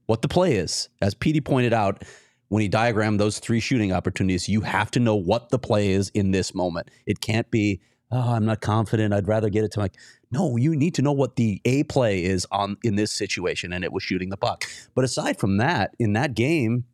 [0.06, 0.88] what the play is.
[1.00, 2.02] As Petey pointed out,
[2.48, 6.10] when he diagrammed those three shooting opportunities, you have to know what the play is
[6.10, 6.90] in this moment.
[7.06, 7.80] It can't be,
[8.10, 9.14] oh, I'm not confident.
[9.14, 9.94] I'd rather get it to Mike.
[10.30, 13.84] No, you need to know what the A play is on in this situation, and
[13.84, 14.64] it was shooting the puck.
[14.94, 16.84] But aside from that, in that game,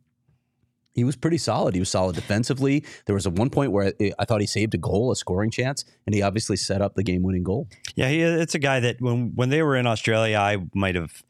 [0.93, 1.75] he was pretty solid.
[1.75, 2.83] He was solid defensively.
[3.05, 5.85] There was a one point where I, thought he saved a goal, a scoring chance,
[6.05, 7.67] and he obviously set up the game-winning goal.
[7.95, 11.23] Yeah, he, it's a guy that when when they were in Australia, I might have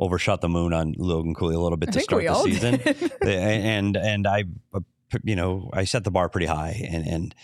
[0.00, 2.80] overshot the moon on Logan Cooley a little bit I to start the season,
[3.22, 4.80] and and I, uh,
[5.22, 7.34] you know, I set the bar pretty high, and and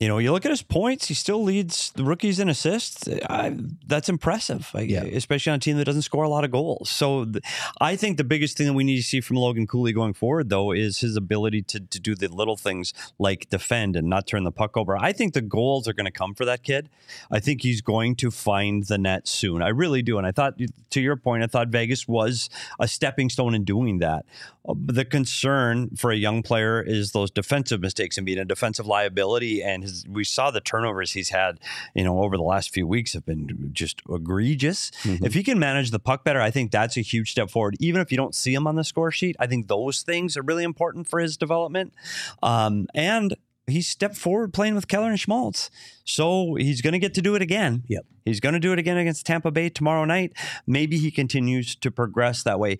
[0.00, 3.06] you know, you look at his points, he still leads the rookies in assists.
[3.28, 3.54] I,
[3.86, 5.04] that's impressive, like, Yeah.
[5.04, 6.88] especially on a team that doesn't score a lot of goals.
[6.88, 7.44] So th-
[7.82, 10.48] I think the biggest thing that we need to see from Logan Cooley going forward,
[10.48, 14.44] though, is his ability to, to do the little things like defend and not turn
[14.44, 14.96] the puck over.
[14.96, 16.88] I think the goals are going to come for that kid.
[17.30, 19.60] I think he's going to find the net soon.
[19.60, 20.16] I really do.
[20.16, 20.54] And I thought,
[20.90, 22.48] to your point, I thought Vegas was
[22.78, 24.24] a stepping stone in doing that.
[24.68, 28.86] Uh, The concern for a young player is those defensive mistakes and being a defensive
[28.86, 29.62] liability.
[29.62, 31.58] And his, we saw the turnovers he's had,
[31.94, 34.90] you know, over the last few weeks have been just egregious.
[35.04, 37.76] If he can manage the puck better, I think that's a huge step forward.
[37.80, 40.42] Even if you don't see him on the score sheet, I think those things are
[40.42, 41.94] really important for his development.
[42.42, 43.36] Um, and
[43.66, 45.70] he stepped forward playing with Keller and Schmaltz.
[46.04, 47.84] So he's going to get to do it again.
[47.86, 48.04] Yep.
[48.24, 50.32] He's going to do it again against Tampa Bay tomorrow night.
[50.66, 52.78] Maybe he continues to progress that way.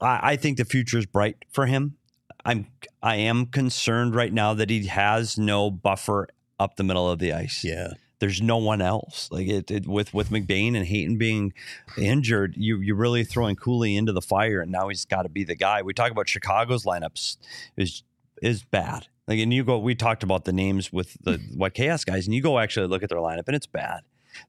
[0.00, 1.96] I, I think the future is bright for him.
[2.44, 2.66] I'm
[3.02, 7.32] I am concerned right now that he has no buffer up the middle of the
[7.32, 7.64] ice.
[7.64, 7.88] Yeah.
[8.20, 9.28] There's no one else.
[9.30, 11.52] Like it, it with with McBain and Hayton being
[11.98, 15.44] injured, you you're really throwing Cooley into the fire, and now he's got to be
[15.44, 15.82] the guy.
[15.82, 17.36] We talk about Chicago's lineups
[17.76, 18.02] is
[18.40, 19.08] is bad.
[19.26, 22.34] Like, and you go, we talked about the names with the what chaos guys, and
[22.34, 24.02] you go actually look at their lineup, and it's bad.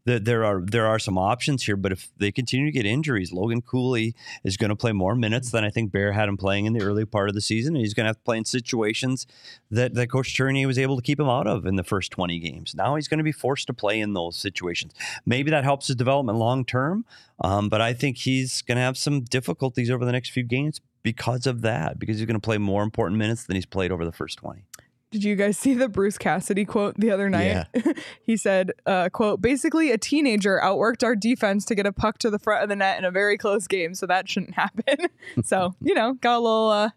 [0.05, 3.61] There, are there are some options here, but if they continue to get injuries, Logan
[3.61, 6.73] Cooley is going to play more minutes than I think Bear had him playing in
[6.73, 7.75] the early part of the season.
[7.75, 9.27] And he's going to have to play in situations
[9.71, 12.39] that, that Coach Tourigny was able to keep him out of in the first 20
[12.39, 12.75] games.
[12.75, 14.93] Now he's going to be forced to play in those situations.
[15.25, 17.05] Maybe that helps his development long term,
[17.41, 20.81] um, but I think he's going to have some difficulties over the next few games
[21.03, 24.03] because of that, because he's going to play more important minutes than he's played over
[24.03, 24.63] the first 20.
[25.11, 27.67] Did you guys see the Bruce Cassidy quote the other night?
[28.23, 32.29] he said, uh, quote, basically a teenager outworked our defense to get a puck to
[32.29, 35.07] the front of the net in a very close game, so that shouldn't happen.
[35.43, 36.89] so, you know, got a little uh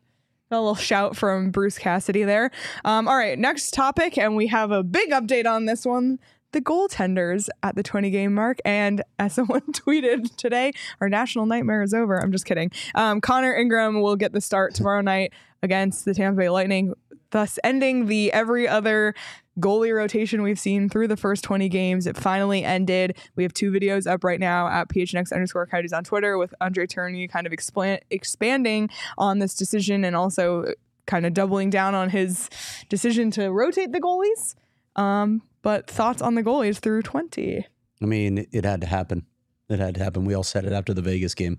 [0.51, 2.51] got a little shout from Bruce Cassidy there.
[2.85, 6.19] Um, all right, next topic, and we have a big update on this one.
[6.53, 8.59] The goaltenders at the 20 game mark.
[8.65, 12.17] And as someone tweeted today, our national nightmare is over.
[12.19, 12.73] I'm just kidding.
[12.95, 16.95] Um, Connor Ingram will get the start tomorrow night against the Tampa Bay Lightning,
[17.31, 19.15] thus ending the every other
[19.59, 22.07] goalie rotation we've seen through the first 20 games.
[22.07, 23.17] It finally ended.
[23.37, 26.87] We have two videos up right now at PHNX underscore Coyotes on Twitter with Andre
[26.87, 30.73] Tourigny kind of expanding on this decision and also
[31.07, 32.49] kind of doubling down on his
[32.89, 34.55] decision to rotate the goalies.
[35.01, 37.67] Um, but thoughts on the goalies through 20?
[38.01, 39.27] I mean, it had to happen.
[39.69, 40.25] It had to happen.
[40.25, 41.59] We all said it after the Vegas game.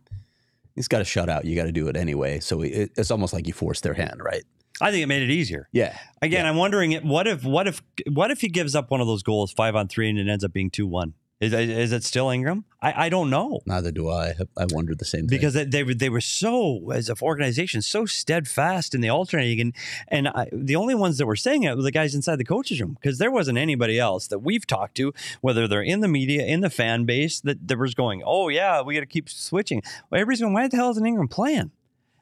[0.75, 1.43] He's got a shutout.
[1.43, 2.39] You got to do it anyway.
[2.39, 4.43] So it, it's almost like you forced their hand, right?
[4.81, 5.67] I think it made it easier.
[5.71, 5.97] Yeah.
[6.21, 9.23] Again, I'm wondering what if what if what if he gives up one of those
[9.23, 11.13] goals five on three and it ends up being two one?
[11.39, 12.65] Is, is it still Ingram?
[12.81, 14.33] I, I don't know Neither do I.
[14.57, 15.37] I wondered the same thing.
[15.37, 19.61] because they, they were they were so as an organization so steadfast in the alternating
[19.61, 19.75] and
[20.09, 22.81] and I, the only ones that were saying it were the guys inside the coaches
[22.81, 26.45] room because there wasn't anybody else that we've talked to whether they're in the media
[26.45, 29.81] in the fan base that, that was going oh yeah we got to keep switching.
[30.09, 31.71] Well, everybody's going why the hell isn't Ingram playing?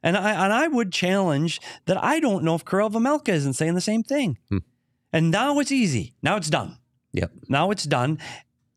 [0.04, 3.74] And I and I would challenge that I don't know if Karel Vejmelka isn't saying
[3.74, 4.38] the same thing.
[4.50, 4.60] Hmm.
[5.14, 6.14] And now it's easy.
[6.22, 6.78] Now it's done.
[7.14, 7.32] Yep.
[7.50, 8.20] Now it's done.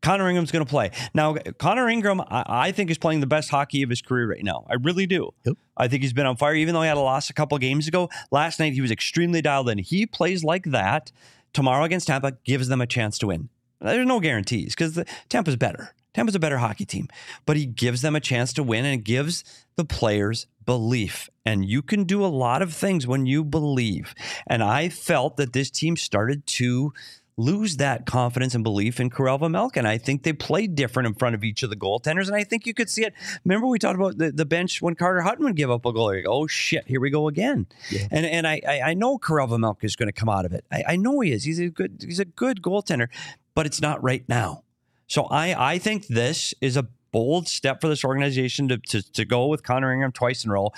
[0.01, 0.89] Connor Ingram's going to play.
[1.13, 4.43] Now, Connor Ingram, I, I think, is playing the best hockey of his career right
[4.43, 4.65] now.
[4.67, 5.31] I really do.
[5.45, 5.57] Yep.
[5.77, 7.87] I think he's been on fire, even though he had a loss a couple games
[7.87, 8.09] ago.
[8.31, 9.77] Last night, he was extremely dialed in.
[9.77, 11.11] He plays like that.
[11.53, 13.49] Tomorrow against Tampa gives them a chance to win.
[13.79, 14.99] There's no guarantees because
[15.29, 15.93] Tampa's better.
[16.13, 17.07] Tampa's a better hockey team,
[17.45, 19.43] but he gives them a chance to win and gives
[19.75, 21.29] the players belief.
[21.45, 24.13] And you can do a lot of things when you believe.
[24.47, 26.93] And I felt that this team started to
[27.37, 29.77] lose that confidence and belief in Karel Vejmelka.
[29.77, 32.27] And I think they played different in front of each of the goaltenders.
[32.27, 33.13] And I think you could see it.
[33.43, 36.07] Remember, we talked about the, the bench when Carter Hutton would give up a goal.
[36.07, 37.67] Like, oh, shit, here we go again.
[37.89, 38.07] Yeah.
[38.11, 40.65] And and I, I, I know Karel Vejmelka is going to come out of it.
[40.71, 41.43] I, I know he is.
[41.43, 43.07] He's a good he's a good goaltender,
[43.55, 44.63] but it's not right now.
[45.07, 49.25] So I, I think this is a bold step for this organization to, to, to
[49.25, 50.71] go with Connor Ingram twice in a row.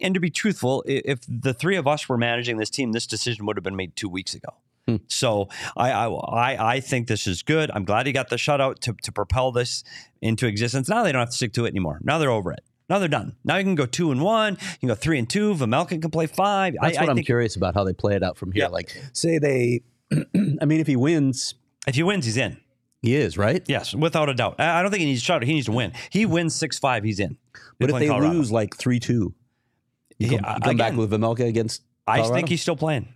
[0.00, 3.46] And to be truthful, if the three of us were managing this team, this decision
[3.46, 4.54] would have been made two weeks ago.
[4.86, 4.96] Hmm.
[5.08, 7.72] So I, I I think this is good.
[7.74, 9.82] I'm glad he got the shutout to, to propel this
[10.20, 10.88] into existence.
[10.88, 11.98] Now they don't have to stick to it anymore.
[12.04, 12.62] Now they're over it.
[12.88, 13.34] Now they're done.
[13.44, 14.54] Now you can go two and one.
[14.54, 15.54] You can go three and two.
[15.54, 16.76] Vejmelka can play five.
[16.80, 18.64] That's I, what I I'm think curious about how they play it out from here.
[18.64, 18.68] Yeah.
[18.68, 19.82] Like, say they,
[20.12, 21.54] I mean, if he wins,
[21.88, 22.58] if he wins, he's in.
[23.02, 23.62] He is right.
[23.66, 24.56] Yes, without a doubt.
[24.58, 25.44] I I don't think he needs a shutout.
[25.44, 25.92] He needs to win.
[26.10, 27.04] He wins six five.
[27.04, 27.36] He's in.
[27.78, 28.34] But if playing they Colorado.
[28.34, 29.34] lose like three two,
[30.18, 31.82] you Yeah, come, you come back again, with Vejmelka against.
[32.06, 32.34] I Colorado?
[32.34, 33.08] think he's still playing.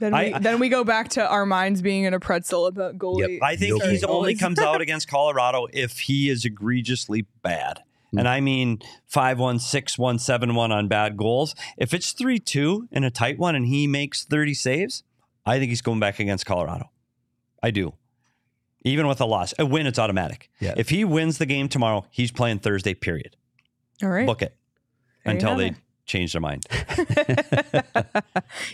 [0.00, 2.98] Then we, I- then we go back to our minds being in a pretzel about
[2.98, 3.38] goalie.
[3.40, 3.88] I think Nope.
[3.88, 7.80] he's only comes out against Colorado if he is egregiously bad.
[8.10, 8.18] Hmm.
[8.18, 11.54] And I mean 5 1, 6 1, 7 1 on bad goals.
[11.78, 15.04] If it's 3 2 in a tight one and he makes 30 saves,
[15.46, 16.90] I think he's going back against Colorado.
[17.62, 17.94] I do.
[18.84, 19.54] Even with a loss.
[19.58, 20.50] A win, it's automatic.
[20.60, 20.74] Yeah.
[20.76, 23.36] If he wins the game tomorrow, he's playing Thursday, period.
[24.02, 24.26] All right.
[24.26, 24.54] Book it
[25.24, 25.76] There until they it.
[26.04, 26.66] change their mind.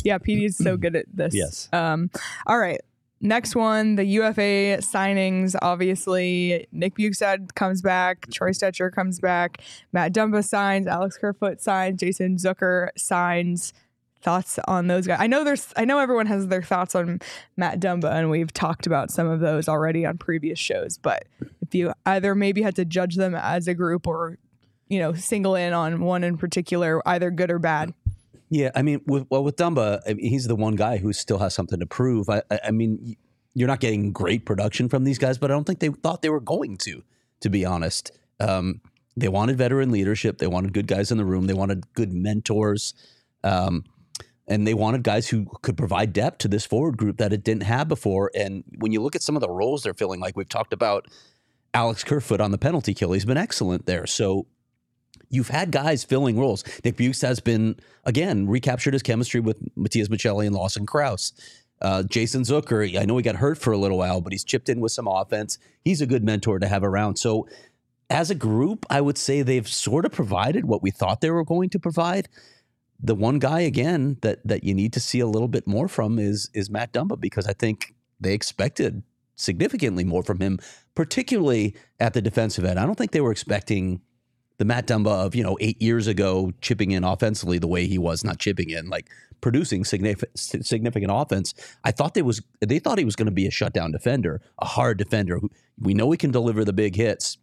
[0.04, 1.34] yeah, PD is so good at this.
[1.34, 1.68] Yes.
[1.72, 2.10] Um,
[2.46, 2.80] all right.
[3.22, 5.54] Next one, the UFA signings.
[5.60, 9.60] Obviously, Nick Bjugstad comes back, Troy Stecher comes back,
[9.92, 13.74] Matt Dumba signs, Alex Kerfoot signs, Jason Zucker signs.
[14.22, 15.18] Thoughts on those guys?
[15.20, 15.72] I know there's.
[15.76, 17.20] I know everyone has their thoughts on
[17.56, 20.98] Matt Dumba, and we've talked about some of those already on previous shows.
[20.98, 21.24] But
[21.62, 24.38] if you either maybe had to judge them as a group, or
[24.88, 27.94] you know, single in on one in particular, either good or bad.
[28.50, 31.38] Yeah, I mean, with, well, with Dumba, I mean, he's the one guy who still
[31.38, 32.28] has something to prove.
[32.28, 33.16] I, I, I mean,
[33.54, 36.30] you're not getting great production from these guys, but I don't think they thought they
[36.30, 37.02] were going to.
[37.42, 38.82] To be honest, um,
[39.16, 40.38] they wanted veteran leadership.
[40.38, 41.46] They wanted good guys in the room.
[41.46, 42.92] They wanted good mentors,
[43.42, 43.84] um,
[44.50, 47.62] and they wanted guys who could provide depth to this forward group that it didn't
[47.62, 48.32] have before.
[48.34, 51.06] And when you look at some of the roles they're filling, like we've talked about,
[51.72, 54.06] Alex Kerfoot on the penalty kill, he's been excellent there.
[54.08, 54.46] So
[55.30, 56.64] you've had guys filling roles.
[56.84, 61.32] Nick Bukes has been again recaptured his chemistry with Matias Maccelli and Lawson Crouse.
[61.80, 64.68] Uh, Jason Zucker, I know he got hurt for a little while, but he's chipped
[64.68, 65.58] in with some offense.
[65.82, 67.16] He's a good mentor to have around.
[67.16, 67.48] So,
[68.10, 71.44] as a group, I would say they've sort of provided what we thought they were
[71.44, 72.28] going to provide.
[73.02, 76.18] The one guy again that that you need to see a little bit more from
[76.18, 79.02] is is Matt Dumba because I think they expected
[79.36, 80.58] significantly more from him,
[80.94, 82.78] particularly at the defensive end.
[82.78, 84.02] I don't think they were expecting
[84.58, 87.96] the Matt Dumba of you know eight years ago chipping in offensively the way he
[87.98, 89.08] was, not chipping in, like
[89.40, 91.54] producing significant significant offense.
[91.82, 94.66] I thought they was they thought he was going to be a shutdown defender, a
[94.66, 95.40] hard defender.
[95.80, 97.38] We know he can deliver the big hits.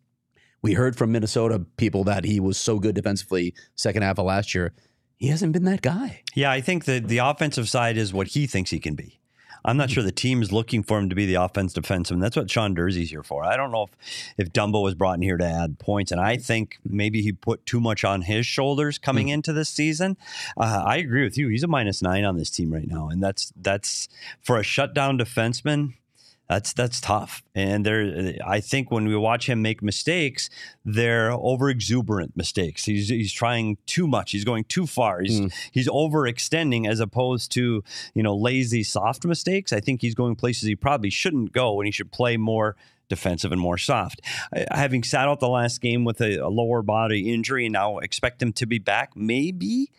[0.61, 4.53] We heard from Minnesota people that he was so good defensively second half of last
[4.53, 4.73] year.
[5.17, 6.21] He hasn't been that guy.
[6.35, 9.19] Yeah, I think that the offensive side is what he thinks he can be.
[9.65, 12.23] I'm not sure the team is looking for him to be the offense defensive, and
[12.23, 13.43] that's what Sean Durzi's here for.
[13.43, 13.89] I don't know if
[14.37, 17.65] if Dumba was brought in here to add points, and I think maybe he put
[17.65, 20.15] too much on his shoulders coming into this season.
[20.55, 21.49] Uh, I agree with you.
[21.49, 24.07] He's a minus nine on this team right now, and that's that's
[24.41, 25.95] for a shutdown defenseman.
[26.49, 28.35] That's that's tough, and there.
[28.45, 30.49] I think when we watch him make mistakes,
[30.85, 32.85] they're over exuberant mistakes.
[32.85, 34.31] He's he's trying too much.
[34.31, 35.19] He's going too far.
[35.19, 35.41] He's
[35.73, 37.83] he's overextending as opposed to
[38.13, 39.73] you know lazy soft mistakes.
[39.73, 42.77] I think he's going places he probably shouldn't go, and he should play more
[43.09, 44.21] defensive and more soft.
[44.55, 47.97] Uh, Having sat out the last game with a, a lower body injury, and now
[47.97, 49.91] expect him to be back, maybe.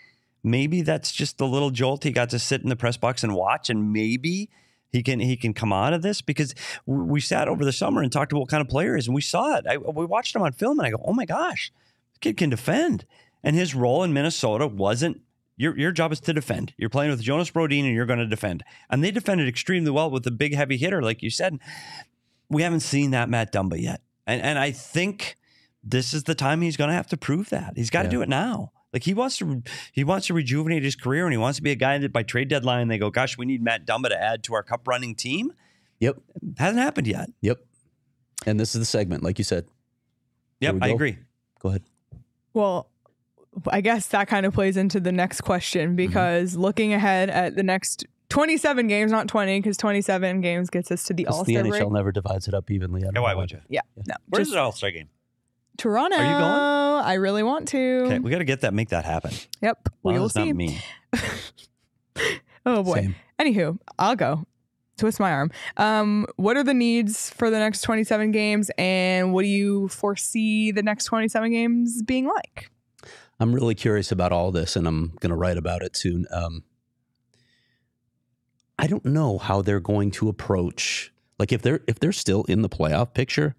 [0.42, 2.04] Maybe that's just the little jolt.
[2.04, 4.48] He got to sit in the press box and watch, and maybe
[4.90, 6.54] he can he can come out of this because
[6.86, 9.14] we sat over the summer and talked about what kind of player he is, and
[9.14, 9.66] we saw it.
[9.68, 11.70] I, we watched him on film, and I go, "Oh my gosh,
[12.12, 13.04] this kid can defend."
[13.44, 15.20] And his role in Minnesota wasn't
[15.56, 16.72] your your job is to defend.
[16.76, 18.64] You're playing with Jonas Brodin, and you're going to defend.
[18.90, 21.58] And they defended extremely well with the big heavy hitter, like you said.
[22.48, 25.36] We haven't seen that Matt Dumba yet, and and I think
[25.84, 27.74] this is the time he's going to have to prove that.
[27.76, 28.10] He's got to Yeah.
[28.12, 28.72] do it now.
[28.92, 29.62] Like he wants to,
[29.92, 32.22] he wants to rejuvenate his career, and he wants to be a guy that by
[32.22, 35.14] trade deadline they go, "Gosh, we need Matt Dumba to add to our cup running
[35.14, 35.52] team."
[36.00, 36.16] Yep.
[36.58, 37.28] Hasn't happened yet.
[37.42, 37.58] Yep.
[38.46, 39.66] And this is the segment, like you said.
[40.60, 41.18] Yep, I agree.
[41.60, 41.82] Go ahead.
[42.54, 42.88] Well,
[43.66, 45.96] I guess that kind of plays into the next question mm-hmm.
[45.96, 51.04] because looking ahead at the next 27 games, not 20, because 27 games gets us
[51.04, 51.92] to the Because All the Star NHL break.
[51.92, 53.02] never divides it up evenly.
[53.02, 53.60] I don't Yeah, why would you?
[53.68, 54.14] Yeah, no.
[54.28, 55.08] Where's just the All Star game?
[55.78, 56.16] Toronto.
[56.16, 57.04] Are you going?
[57.06, 58.02] I really want to.
[58.06, 59.32] Okay, we got to get that, make that happen.
[59.62, 59.88] Yep.
[60.02, 60.52] we will that's not see.
[60.52, 60.80] me.
[62.66, 62.96] Oh boy.
[62.96, 63.14] Same.
[63.40, 64.44] Anywho, I'll go.
[64.98, 65.50] Twist my arm.
[65.78, 70.70] Um, what are the needs for the next 27 games, and what do you foresee
[70.70, 72.70] the next 27 games being like?
[73.40, 76.26] I'm really curious about all this, and I'm going to write about it soon.
[76.30, 76.64] Um,
[78.78, 82.60] I don't know how they're going to approach, like if they're if they're still in
[82.62, 83.54] the playoff picture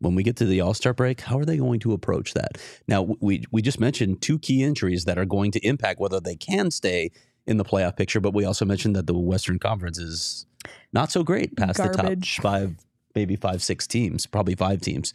[0.00, 1.22] when we get to the All Star break.
[1.22, 2.58] How are they going to approach that?
[2.86, 6.36] Now we we just mentioned two key injuries that are going to impact whether they
[6.36, 7.10] can stay
[7.46, 10.46] in the playoff picture, but we also mentioned that the Western Conference is
[10.92, 12.36] not so great past Garbage.
[12.36, 12.76] the top five,
[13.14, 15.14] maybe five, six teams, probably five teams.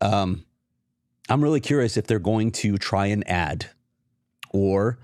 [0.00, 0.46] Um,
[1.28, 3.66] I'm really curious if they're going to try and add,
[4.50, 4.98] or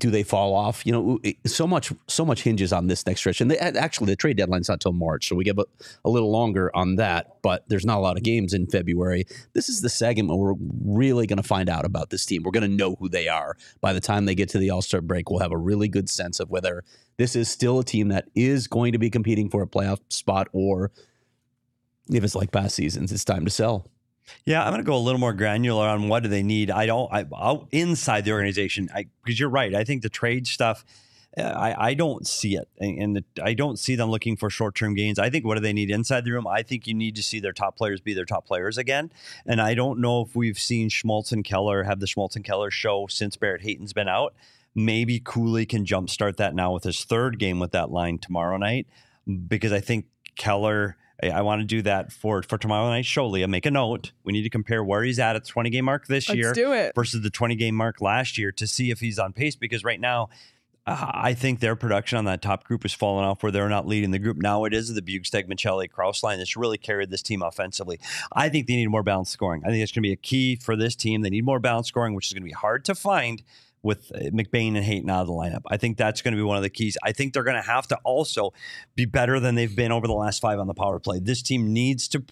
[0.00, 0.84] do they fall off?
[0.84, 4.36] You know, so much so much hinges on this next stretch, and actually the trade
[4.36, 5.66] deadline's not till March, so we get a,
[6.04, 7.36] a little longer on that.
[7.42, 9.26] But there's not a lot of games in February.
[9.52, 12.42] This is the segment where we're really going to find out about this team.
[12.42, 14.82] We're going to know who they are by the time they get to the All
[14.82, 15.30] Star break.
[15.30, 16.82] We'll have a really good sense of whether
[17.18, 20.48] this is still a team that is going to be competing for a playoff spot,
[20.52, 20.90] or
[22.10, 23.86] if it's like past seasons, it's time to sell.
[24.44, 26.70] Yeah, I'm going to go a little more granular on what do they need.
[26.70, 27.12] I don't.
[27.12, 28.88] I out inside the organization.
[28.94, 29.74] I because you're right.
[29.74, 30.84] I think the trade stuff.
[31.36, 34.50] uh, I, I don't see it, and and the, I don't see them looking for
[34.50, 35.18] short term gains.
[35.18, 36.46] I think what do they need inside the room?
[36.46, 39.12] I think you need to see their top players be their top players again.
[39.46, 42.70] And I don't know if we've seen Schmaltz and Keller have the Schmaltz and Keller
[42.70, 44.34] show since Barrett Hayton's been out.
[44.74, 48.86] Maybe Cooley can jumpstart that now with his third game with that line tomorrow night,
[49.48, 50.06] because I think
[50.36, 50.96] Keller.
[51.22, 53.26] I, I want to do that for for tomorrow night's show.
[53.26, 54.12] Leah, make a note.
[54.24, 56.52] We need to compare where he's at at the 20 game mark this Let's year
[56.52, 56.94] do it.
[56.94, 59.56] versus the 20 game mark last year to see if he's on pace.
[59.56, 60.28] Because right now,
[60.86, 63.86] uh, I think their production on that top group has fallen off where they're not
[63.86, 64.38] leading the group.
[64.38, 68.00] Now it is the Bjugstad, Maccelli, Crouse line that's really carried this team offensively.
[68.32, 69.62] I think they need more balanced scoring.
[69.64, 71.22] I think it's going to be a key for this team.
[71.22, 73.42] They need more balanced scoring, which is going to be hard to find
[73.82, 75.62] with uh, McBain and Hayton out of the lineup.
[75.68, 76.98] I think that's going to be one of the keys.
[77.02, 78.52] I think they're going to have to also
[78.94, 81.18] be better than they've been over the last five on the power play.
[81.18, 82.22] This team needs to,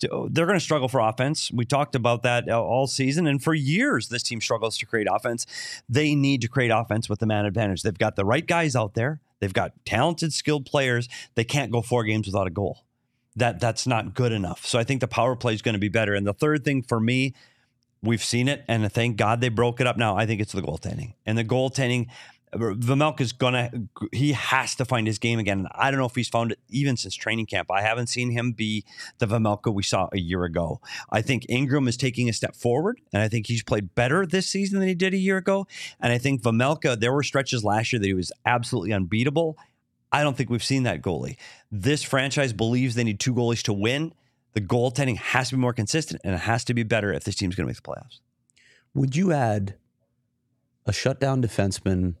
[0.00, 1.50] to they're going to struggle for offense.
[1.52, 3.26] We talked about that all season.
[3.26, 5.46] And for years, this team struggles to create offense.
[5.88, 7.82] They need to create offense with the man advantage.
[7.82, 9.20] They've got the right guys out there.
[9.40, 11.08] They've got talented, skilled players.
[11.34, 12.84] They can't go four games without a goal.
[13.36, 14.64] That that's not good enough.
[14.64, 16.14] So I think the power play is going to be better.
[16.14, 17.34] And the third thing for me,
[18.04, 19.96] we've seen it, and thank God they broke it up.
[19.96, 22.08] Now I think it's the goaltending and the goaltending.
[22.54, 23.70] Vamelk is gonna.
[24.12, 25.66] He has to find his game again.
[25.72, 27.68] I don't know if he's found it even since training camp.
[27.70, 28.84] I haven't seen him be
[29.18, 30.80] the Vejmelka we saw a year ago.
[31.10, 34.46] I think Ingram is taking a step forward, and I think he's played better this
[34.46, 35.66] season than he did a year ago.
[35.98, 36.98] And I think Vejmelka.
[37.00, 39.58] There were stretches last year that he was absolutely unbeatable.
[40.12, 41.36] I don't think we've seen that goalie.
[41.72, 44.14] This franchise believes they need two goalies to win.
[44.54, 47.34] The goaltending has to be more consistent and it has to be better if this
[47.34, 48.20] team's going to make the playoffs.
[48.94, 49.74] Would you add
[50.86, 52.14] a shutdown defenseman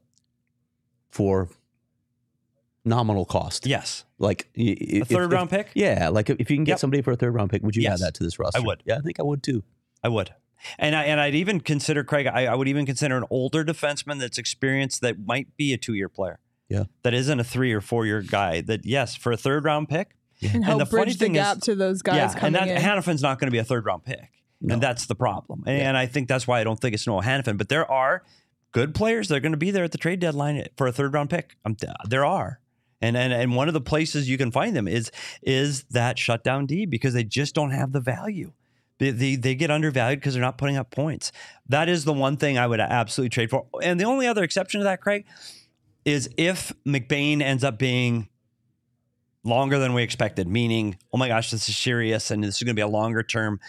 [1.10, 1.48] for
[2.84, 3.66] nominal cost?
[3.66, 4.04] Yes.
[4.18, 5.70] Like y- A if- third if- round pick?
[5.74, 6.78] Yeah, like if you can get Yep.
[6.80, 8.00] somebody for a third round pick, would you Yes.
[8.02, 8.58] add that to this roster?
[8.60, 8.82] I would.
[8.84, 9.62] Yeah, I think I would too.
[10.02, 10.30] I would.
[10.78, 12.26] And I and I'd even consider Craig.
[12.26, 15.94] I, I would even consider an older defenseman that's experienced that might be a two
[15.94, 16.38] year player.
[16.68, 16.84] Yeah.
[17.02, 18.60] That isn't a three or four year guy.
[18.62, 20.16] That yes, for a third round pick.
[20.42, 22.68] And help the funny bridge the thing gap is- to those guys yeah, and that
[22.68, 22.76] in.
[22.76, 24.30] Hanifin's not going to be a third round pick.
[24.60, 24.74] No.
[24.74, 25.64] And that's the problem.
[25.66, 27.58] And, and I think that's why I don't think it's Noah Hanifin.
[27.58, 28.22] But there are
[28.72, 31.12] good players that are going to be there at the trade deadline for a third
[31.12, 31.56] round pick.
[31.64, 31.76] Um,
[32.08, 32.60] there are.
[33.00, 35.10] And, and and one of the places you can find them is
[35.42, 38.52] is that shutdown D because they just don't have the value.
[38.98, 41.32] They, they, they get undervalued because they're not putting up points.
[41.68, 43.66] That is the one thing I would absolutely trade for.
[43.82, 45.26] And the only other exception to that, Craig,
[46.04, 48.28] is if McBain ends up being
[49.44, 52.74] longer than we expected, meaning, oh my gosh, this is serious and this is going
[52.74, 53.60] to be a longer term.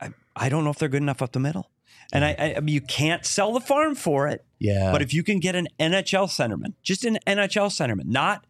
[0.00, 1.70] I, I don't know if they're good enough up the middle.
[2.12, 4.44] And I, I, I mean, you can't sell the farm for it.
[4.58, 4.90] Yeah.
[4.90, 8.44] But if you can get an NHL centerman, just an NHL centerman, not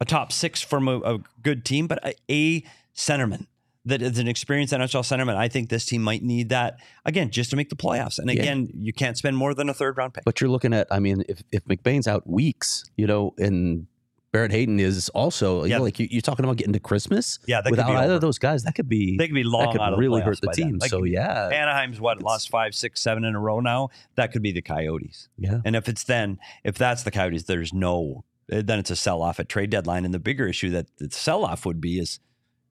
[0.00, 2.64] a top six from a, a good team, but a, a
[2.94, 3.46] centerman
[3.86, 7.48] that is an experienced NHL centerman, I think this team might need that again just
[7.50, 8.18] to make the playoffs.
[8.18, 8.42] And Yeah.
[8.42, 10.24] again, you can't spend more than a third round pick.
[10.24, 13.86] But you're looking at, I mean, if, if McBain's out weeks, you know, and
[14.30, 15.78] Barrett Hayton is also, you Yeah.
[15.78, 18.20] know, like you, you're talking about getting to Christmas Yeah, that could without either of
[18.20, 19.62] those guys, that could be, They could be long.
[19.62, 20.76] that could of the really hurt the team.
[20.78, 23.88] Like, So yeah, Anaheim's what lost five, six, seven in a row now.
[24.16, 25.28] That could be the Coyotes.
[25.38, 25.60] yeah.
[25.64, 28.24] And if it's then, if that's the Coyotes, there's no.
[28.52, 30.04] eh, Then it's a sell off at trade deadline.
[30.04, 32.20] And the bigger issue that the sell off would be is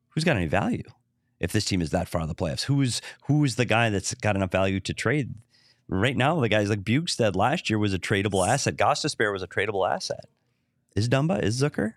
[0.10, 0.84] who's got any value
[1.40, 2.64] if this team is that far in the playoffs?
[2.66, 5.34] Who's who's the guy that's got enough value to trade?
[5.90, 8.76] Right now, the guys like Bjugstad last year was a tradable asset.
[8.76, 10.26] Gostisbehere was a tradable asset.
[10.98, 11.42] Is Dumba?
[11.44, 11.94] Is Zucker?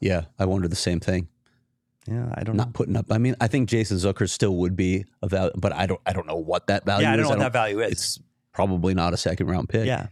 [0.00, 1.28] Yeah, I wonder the same thing.
[2.08, 2.64] Yeah, I don't know.
[2.64, 3.06] not putting up.
[3.10, 6.00] I mean, I think Jason Zucker still would be a value, but I don't.
[6.06, 7.00] I don't know what that value.
[7.00, 7.04] Is.
[7.04, 7.30] Yeah, I don't is.
[7.30, 7.92] know what that value is.
[7.92, 8.20] It's
[8.52, 9.86] probably not a second round pick.
[9.86, 10.06] Yeah.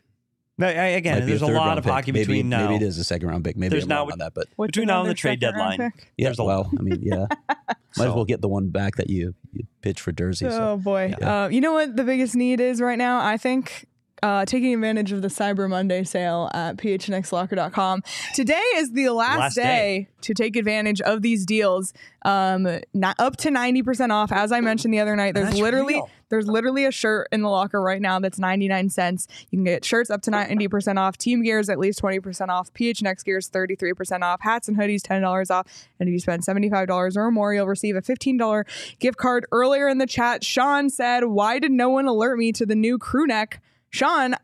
[0.61, 1.93] No, I, again, there's a, third lot of pick.
[1.93, 2.65] hockey maybe, between now.
[2.69, 3.57] Maybe it is a second round pick.
[3.57, 5.79] Maybe There's I'm now- wrong on that, but Between now and the trade deadline.
[5.79, 6.13] pick?
[6.19, 6.27] yeah.
[6.29, 7.27] There's a- Well, I mean, yeah,
[7.97, 10.51] might as well get the one back that you you pitch for Jersey.
[10.51, 10.73] So.
[10.73, 11.15] Oh boy.
[11.19, 11.45] Yeah.
[11.45, 13.25] Uh, you know what the biggest need is right now?
[13.25, 13.87] I think
[14.23, 18.03] uh, taking advantage of the Cyber Monday sale at phnxlocker.com.
[18.35, 20.09] Today is the last, Last day, day.
[20.23, 21.93] to take advantage of these deals.
[22.25, 24.33] Um, not up to 90% off.
[24.33, 26.11] As I mentioned the other night, there's That's literally real.
[26.31, 29.29] there's literally a shirt in the locker right now that's 99 cents.
[29.51, 33.25] You can get shirts up to 90% off, team gears at least 20% off, PHNX
[33.25, 35.67] gears 33% off, hats and hoodies $10 off.
[36.01, 38.65] And if you spend $75 or more, you'll receive a $15
[38.99, 39.47] gift card.
[39.53, 42.99] Earlier in the chat, Sean said, Why did no one alert me to the new
[42.99, 43.63] crew neck?
[43.91, 44.35] Sean,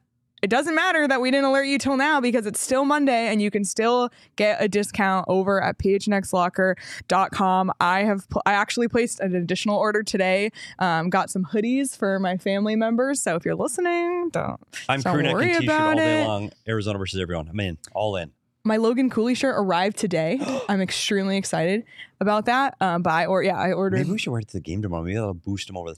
[0.42, 3.40] it doesn't matter that we didn't alert you till now because it's still Monday and
[3.40, 7.72] you can still get a discount over at phnxlocker.com.
[7.80, 10.50] I have pl- I actually placed an additional order today.
[10.78, 13.22] Um, got some hoodies for my family members.
[13.22, 16.22] So if you're listening, don't I'm don't crew neck worry and t-shirt all about day
[16.22, 16.26] it.
[16.26, 16.50] long.
[16.68, 17.48] Arizona versus everyone.
[17.48, 17.78] I'm in.
[17.94, 18.32] All in.
[18.66, 20.40] My Logan Cooley shirt arrived today.
[20.68, 21.84] I'm extremely excited
[22.20, 22.76] about that.
[22.80, 24.80] Um, but I or yeah, I ordered Maybe we should wear it to the game
[24.80, 25.02] tomorrow.
[25.02, 25.96] Maybe that'll boost him over the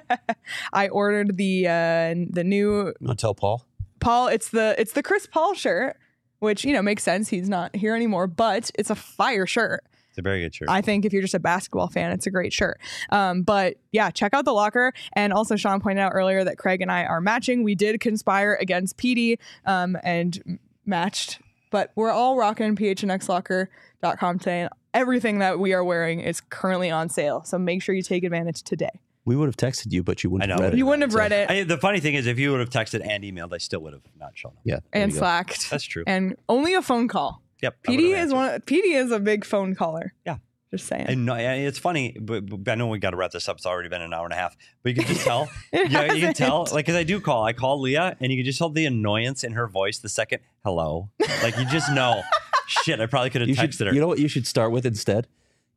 [0.00, 0.36] top.
[0.72, 3.66] I ordered the uh, the new I'll tell Paul.
[4.00, 4.28] Paul.
[4.28, 5.98] It's the it's the Chris Paul shirt,
[6.38, 7.28] which you know makes sense.
[7.28, 9.84] He's not here anymore, but it's a fire shirt.
[10.08, 10.68] It's a very good shirt.
[10.68, 12.78] I think if you're just a basketball fan, it's a great shirt.
[13.10, 14.92] Um, but yeah, check out the locker.
[15.14, 17.64] And also, Sean pointed out earlier that Craig and I are matching.
[17.64, 21.38] We did conspire against PD um, and matched,
[21.72, 24.60] but we're all rocking phnxlocker.com today.
[24.60, 27.42] And everything that we are wearing is currently on sale.
[27.44, 28.90] So make sure you take advantage today.
[29.24, 30.64] We would have texted you, but you wouldn't I have know.
[30.66, 30.78] read it.
[30.78, 33.06] You wouldn't have read it I, the funny thing is, if you would have texted
[33.08, 34.58] and emailed, I still would have not shown up.
[34.64, 34.80] Yeah.
[34.92, 35.20] there and you go.
[35.20, 35.70] slacked.
[35.70, 36.04] That's true.
[36.06, 37.40] And only a phone call.
[37.62, 37.76] Yep.
[37.86, 38.34] I would've PD is answered.
[38.36, 38.60] one.
[38.62, 40.12] PD is a big phone caller.
[40.26, 40.38] Yeah.
[40.72, 41.04] Just saying.
[41.06, 43.58] And no, yeah, it's funny, but, but I know we got to wrap this up.
[43.58, 45.48] It's already been an hour and a half, but you can just tell.
[45.72, 46.60] Yeah, you can tell.
[46.72, 47.44] Like, because I do call.
[47.44, 50.40] I call Leah, and you can just tell the annoyance in her voice the second
[50.64, 51.10] hello.
[51.42, 52.22] Like, you just know.
[52.66, 53.86] Shit, I probably could have texted should.
[53.88, 53.92] her.
[53.94, 55.26] You know what you should start with instead?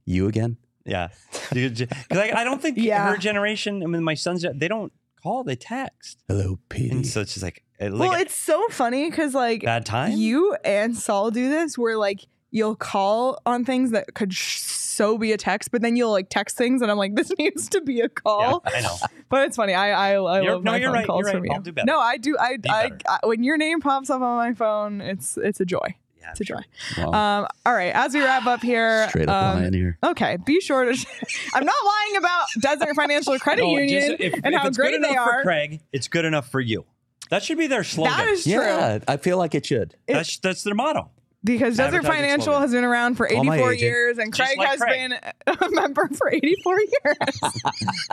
[0.05, 0.55] You again.
[0.85, 1.09] yeah,
[1.51, 3.09] because I, I don't think Yeah.
[3.09, 3.83] her generation.
[3.83, 6.91] I mean, my sons, they don't call, they text, Hello, PD.
[6.91, 10.11] and so it's just like, uh, like well, it's so funny because like bad time.
[10.13, 12.21] you and Saul do this where like
[12.55, 16.29] you'll call on things that could sh- so be a text, but then you'll like
[16.29, 18.63] text things, and I'm like, this needs to be a yeah, call.
[18.65, 18.95] I know.
[19.29, 19.73] But it's funny.
[19.73, 21.35] I I, I You're- love no, my you're phone right, calls you're right.
[21.35, 21.51] from you.
[21.51, 21.85] I'll do better.
[21.85, 22.37] No, I do.
[22.39, 22.97] I, Be I, better.
[23.23, 25.95] I when your name pops up on my phone, it's it's a joy.
[26.21, 26.57] Yeah, It's a sure.
[26.95, 27.03] joy.
[27.11, 27.39] Wow.
[27.41, 29.97] Um, all right, as we wrap up here, Straight up um, lying here.
[30.03, 30.91] Okay, be sure to.
[31.53, 34.77] I'm not lying about Desert Financial Credit No, Union just- if, and if how it's
[34.77, 35.39] great good they are.
[35.39, 36.85] for Craig, it's good enough for you.
[37.31, 38.13] That should be their slogan.
[38.15, 38.53] That is true.
[38.53, 39.95] Yeah, I feel like it should.
[40.07, 41.09] that's that's their motto.
[41.45, 42.61] Because Desert Financial slogan.
[42.63, 45.11] has been around for 84 years, and Craig like has Craig.
[45.45, 47.39] been a member for 84 years.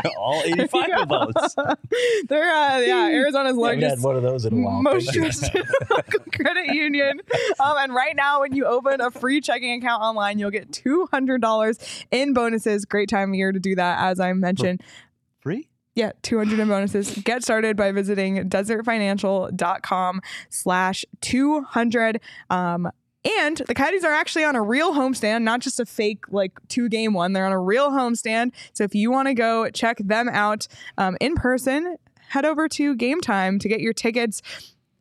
[0.18, 1.56] All 85 of us.
[2.28, 4.82] They're uh, yeah, Arizona's haven't had largest one of those in a while.
[4.82, 7.20] most trusted local credit union.
[7.58, 11.08] Um, and right now, when you open a free checking account online, you'll get two
[11.10, 11.78] hundred dollars
[12.10, 12.84] in bonuses.
[12.84, 14.82] Great time of year to do that, as I mentioned.
[15.40, 15.68] Free?
[15.94, 17.18] Yeah, 200 in bonuses.
[17.18, 22.20] Get started by visiting desertfinancial.com slash 200.
[22.48, 22.90] Um,
[23.24, 26.88] and the Coyotes are actually on a real homestand, not just a fake like two
[26.88, 27.32] game one.
[27.32, 28.52] They're on a real homestand.
[28.72, 30.66] So if you want to go check them out
[30.98, 31.96] um, in person,
[32.28, 34.42] head over to Game Time to get your tickets.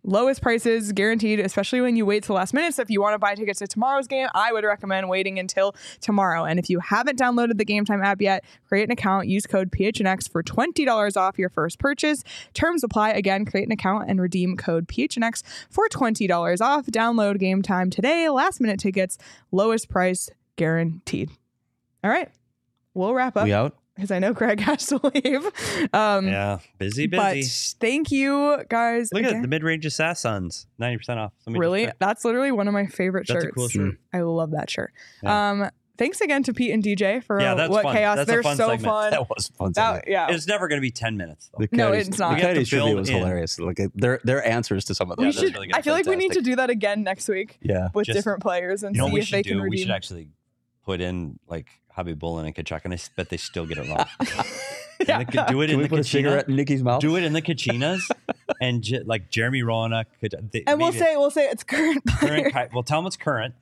[0.03, 2.73] Lowest prices guaranteed, especially when you wait till last minute.
[2.73, 5.75] So if you want to buy tickets to tomorrow's game, I would recommend waiting until
[5.99, 6.43] tomorrow.
[6.43, 9.71] And if you haven't downloaded the Game Time app yet, create an account, use code
[9.71, 12.23] PHNX for $20 off your first purchase.
[12.53, 13.11] Terms apply.
[13.11, 16.87] Again, create an account and redeem code PHNX for $20 off.
[16.87, 18.27] Download Game Time today.
[18.29, 19.17] Last minute tickets,
[19.51, 21.29] lowest price guaranteed.
[22.03, 22.29] All right.
[22.93, 23.75] We'll wrap up We out?
[23.95, 25.45] Because I know Craig has to leave.
[25.93, 27.07] Um, Yeah, busy, busy.
[27.07, 29.09] But thank you guys.
[29.13, 31.33] Look at the mid-range assassins, 90% off.
[31.45, 31.89] Let me Really?
[31.99, 33.55] That's literally one of my favorite That's a shirts.
[33.55, 33.95] cool shirt.
[34.13, 34.93] I love that shirt.
[35.23, 35.49] Yeah.
[35.51, 37.95] Um, thanks again to Pete and DJ for Yeah, uh, that's what fun.
[37.95, 38.15] chaos.
[38.15, 38.83] That's They're fun so segment.
[38.85, 39.11] fun.
[39.11, 39.71] That was a fun.
[39.73, 40.05] That- segment.
[40.07, 40.27] yeah.
[40.31, 41.65] It's never going to be 10 minutes, though.
[41.65, 42.29] The No, Coyotes- it's not.
[42.29, 43.15] The We have Coyotes trivia was in.
[43.17, 43.59] hilarious.
[43.59, 45.35] Like their their answers to some of we those.
[45.35, 45.53] that's should.
[45.53, 45.69] really.
[45.73, 47.89] I feel like we need to do that again next week Yeah.
[47.93, 49.69] with Just- different players and You know see what we if they should can do?
[49.69, 50.29] We should actually
[50.85, 51.67] put in, like,
[51.97, 54.05] Khabibulin and Tkachuk, and I bet they still get it wrong.
[55.07, 55.23] Yeah.
[55.23, 56.49] Could do it Can in we the put a cigarette Kachina.
[56.49, 57.01] in Nikki's mouth?
[57.01, 58.01] Do it in the Kachinas,
[58.61, 60.05] and j- like Jeremy Roenick.
[60.19, 62.03] Could, they, and we'll maybe- say we'll say it's current.
[62.19, 62.53] current.
[62.53, 63.55] Ki- We'll tell them it's current,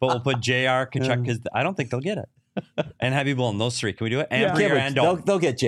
[0.00, 0.52] but we'll put Jr.
[0.52, 2.28] Tkachuk because I don't think they'll get it.
[3.00, 3.94] And Khabibulin, those three.
[3.94, 4.28] Can we do it?
[4.30, 4.58] And Yeah.
[4.68, 5.22] Yeah, and they'll, Doan.
[5.24, 5.66] they'll get Jr.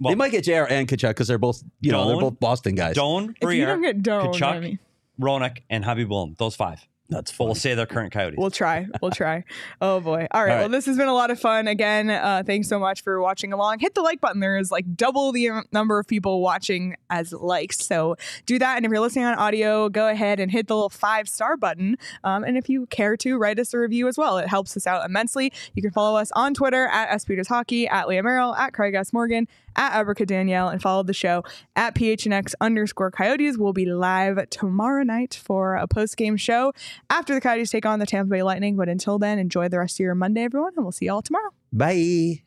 [0.00, 0.66] Well- they might get Jr.
[0.68, 2.22] and Tkachuk because they're both you know they're Doan?
[2.24, 2.94] both Boston guys.
[2.94, 4.78] Doan, if you don't get Doan, Tkachuk, I mean,
[5.18, 6.36] Roenick, and Khabibulin.
[6.36, 6.86] Those five.
[7.10, 7.46] That's Well, fun.
[7.48, 8.36] we'll say they're current Coyotes.
[8.38, 8.86] We'll try.
[9.00, 9.44] We'll try.
[9.80, 10.12] Oh boy.
[10.12, 10.28] All right.
[10.32, 10.60] All right.
[10.60, 11.68] Well, this has been a lot of fun.
[11.68, 13.78] Again, uh, thanks so much for watching along.
[13.78, 14.40] Hit the like button.
[14.40, 17.78] There is like double the number of people watching as likes.
[17.84, 18.76] So do that.
[18.76, 21.96] And if you're listening on audio, go ahead and hit the little five star button.
[22.24, 24.38] Um, and if you care to, write us a review as well.
[24.38, 25.52] It helps us out immensely.
[25.74, 28.94] You can follow us on Twitter at S Peters Hockey, at Leah Merrill, at Craig
[28.94, 29.12] S.
[29.12, 31.44] Morgan, at Abrica Danielle, and follow the show
[31.76, 33.56] at PHNX underscore Coyotes.
[33.56, 36.72] We'll be live tomorrow night for a post game show
[37.10, 38.76] after the Coyotes take on the Tampa Bay Lightning.
[38.76, 41.22] But until then, enjoy the rest of your Monday, everyone, and we'll see you all
[41.22, 41.50] tomorrow.
[41.72, 42.42] Bye.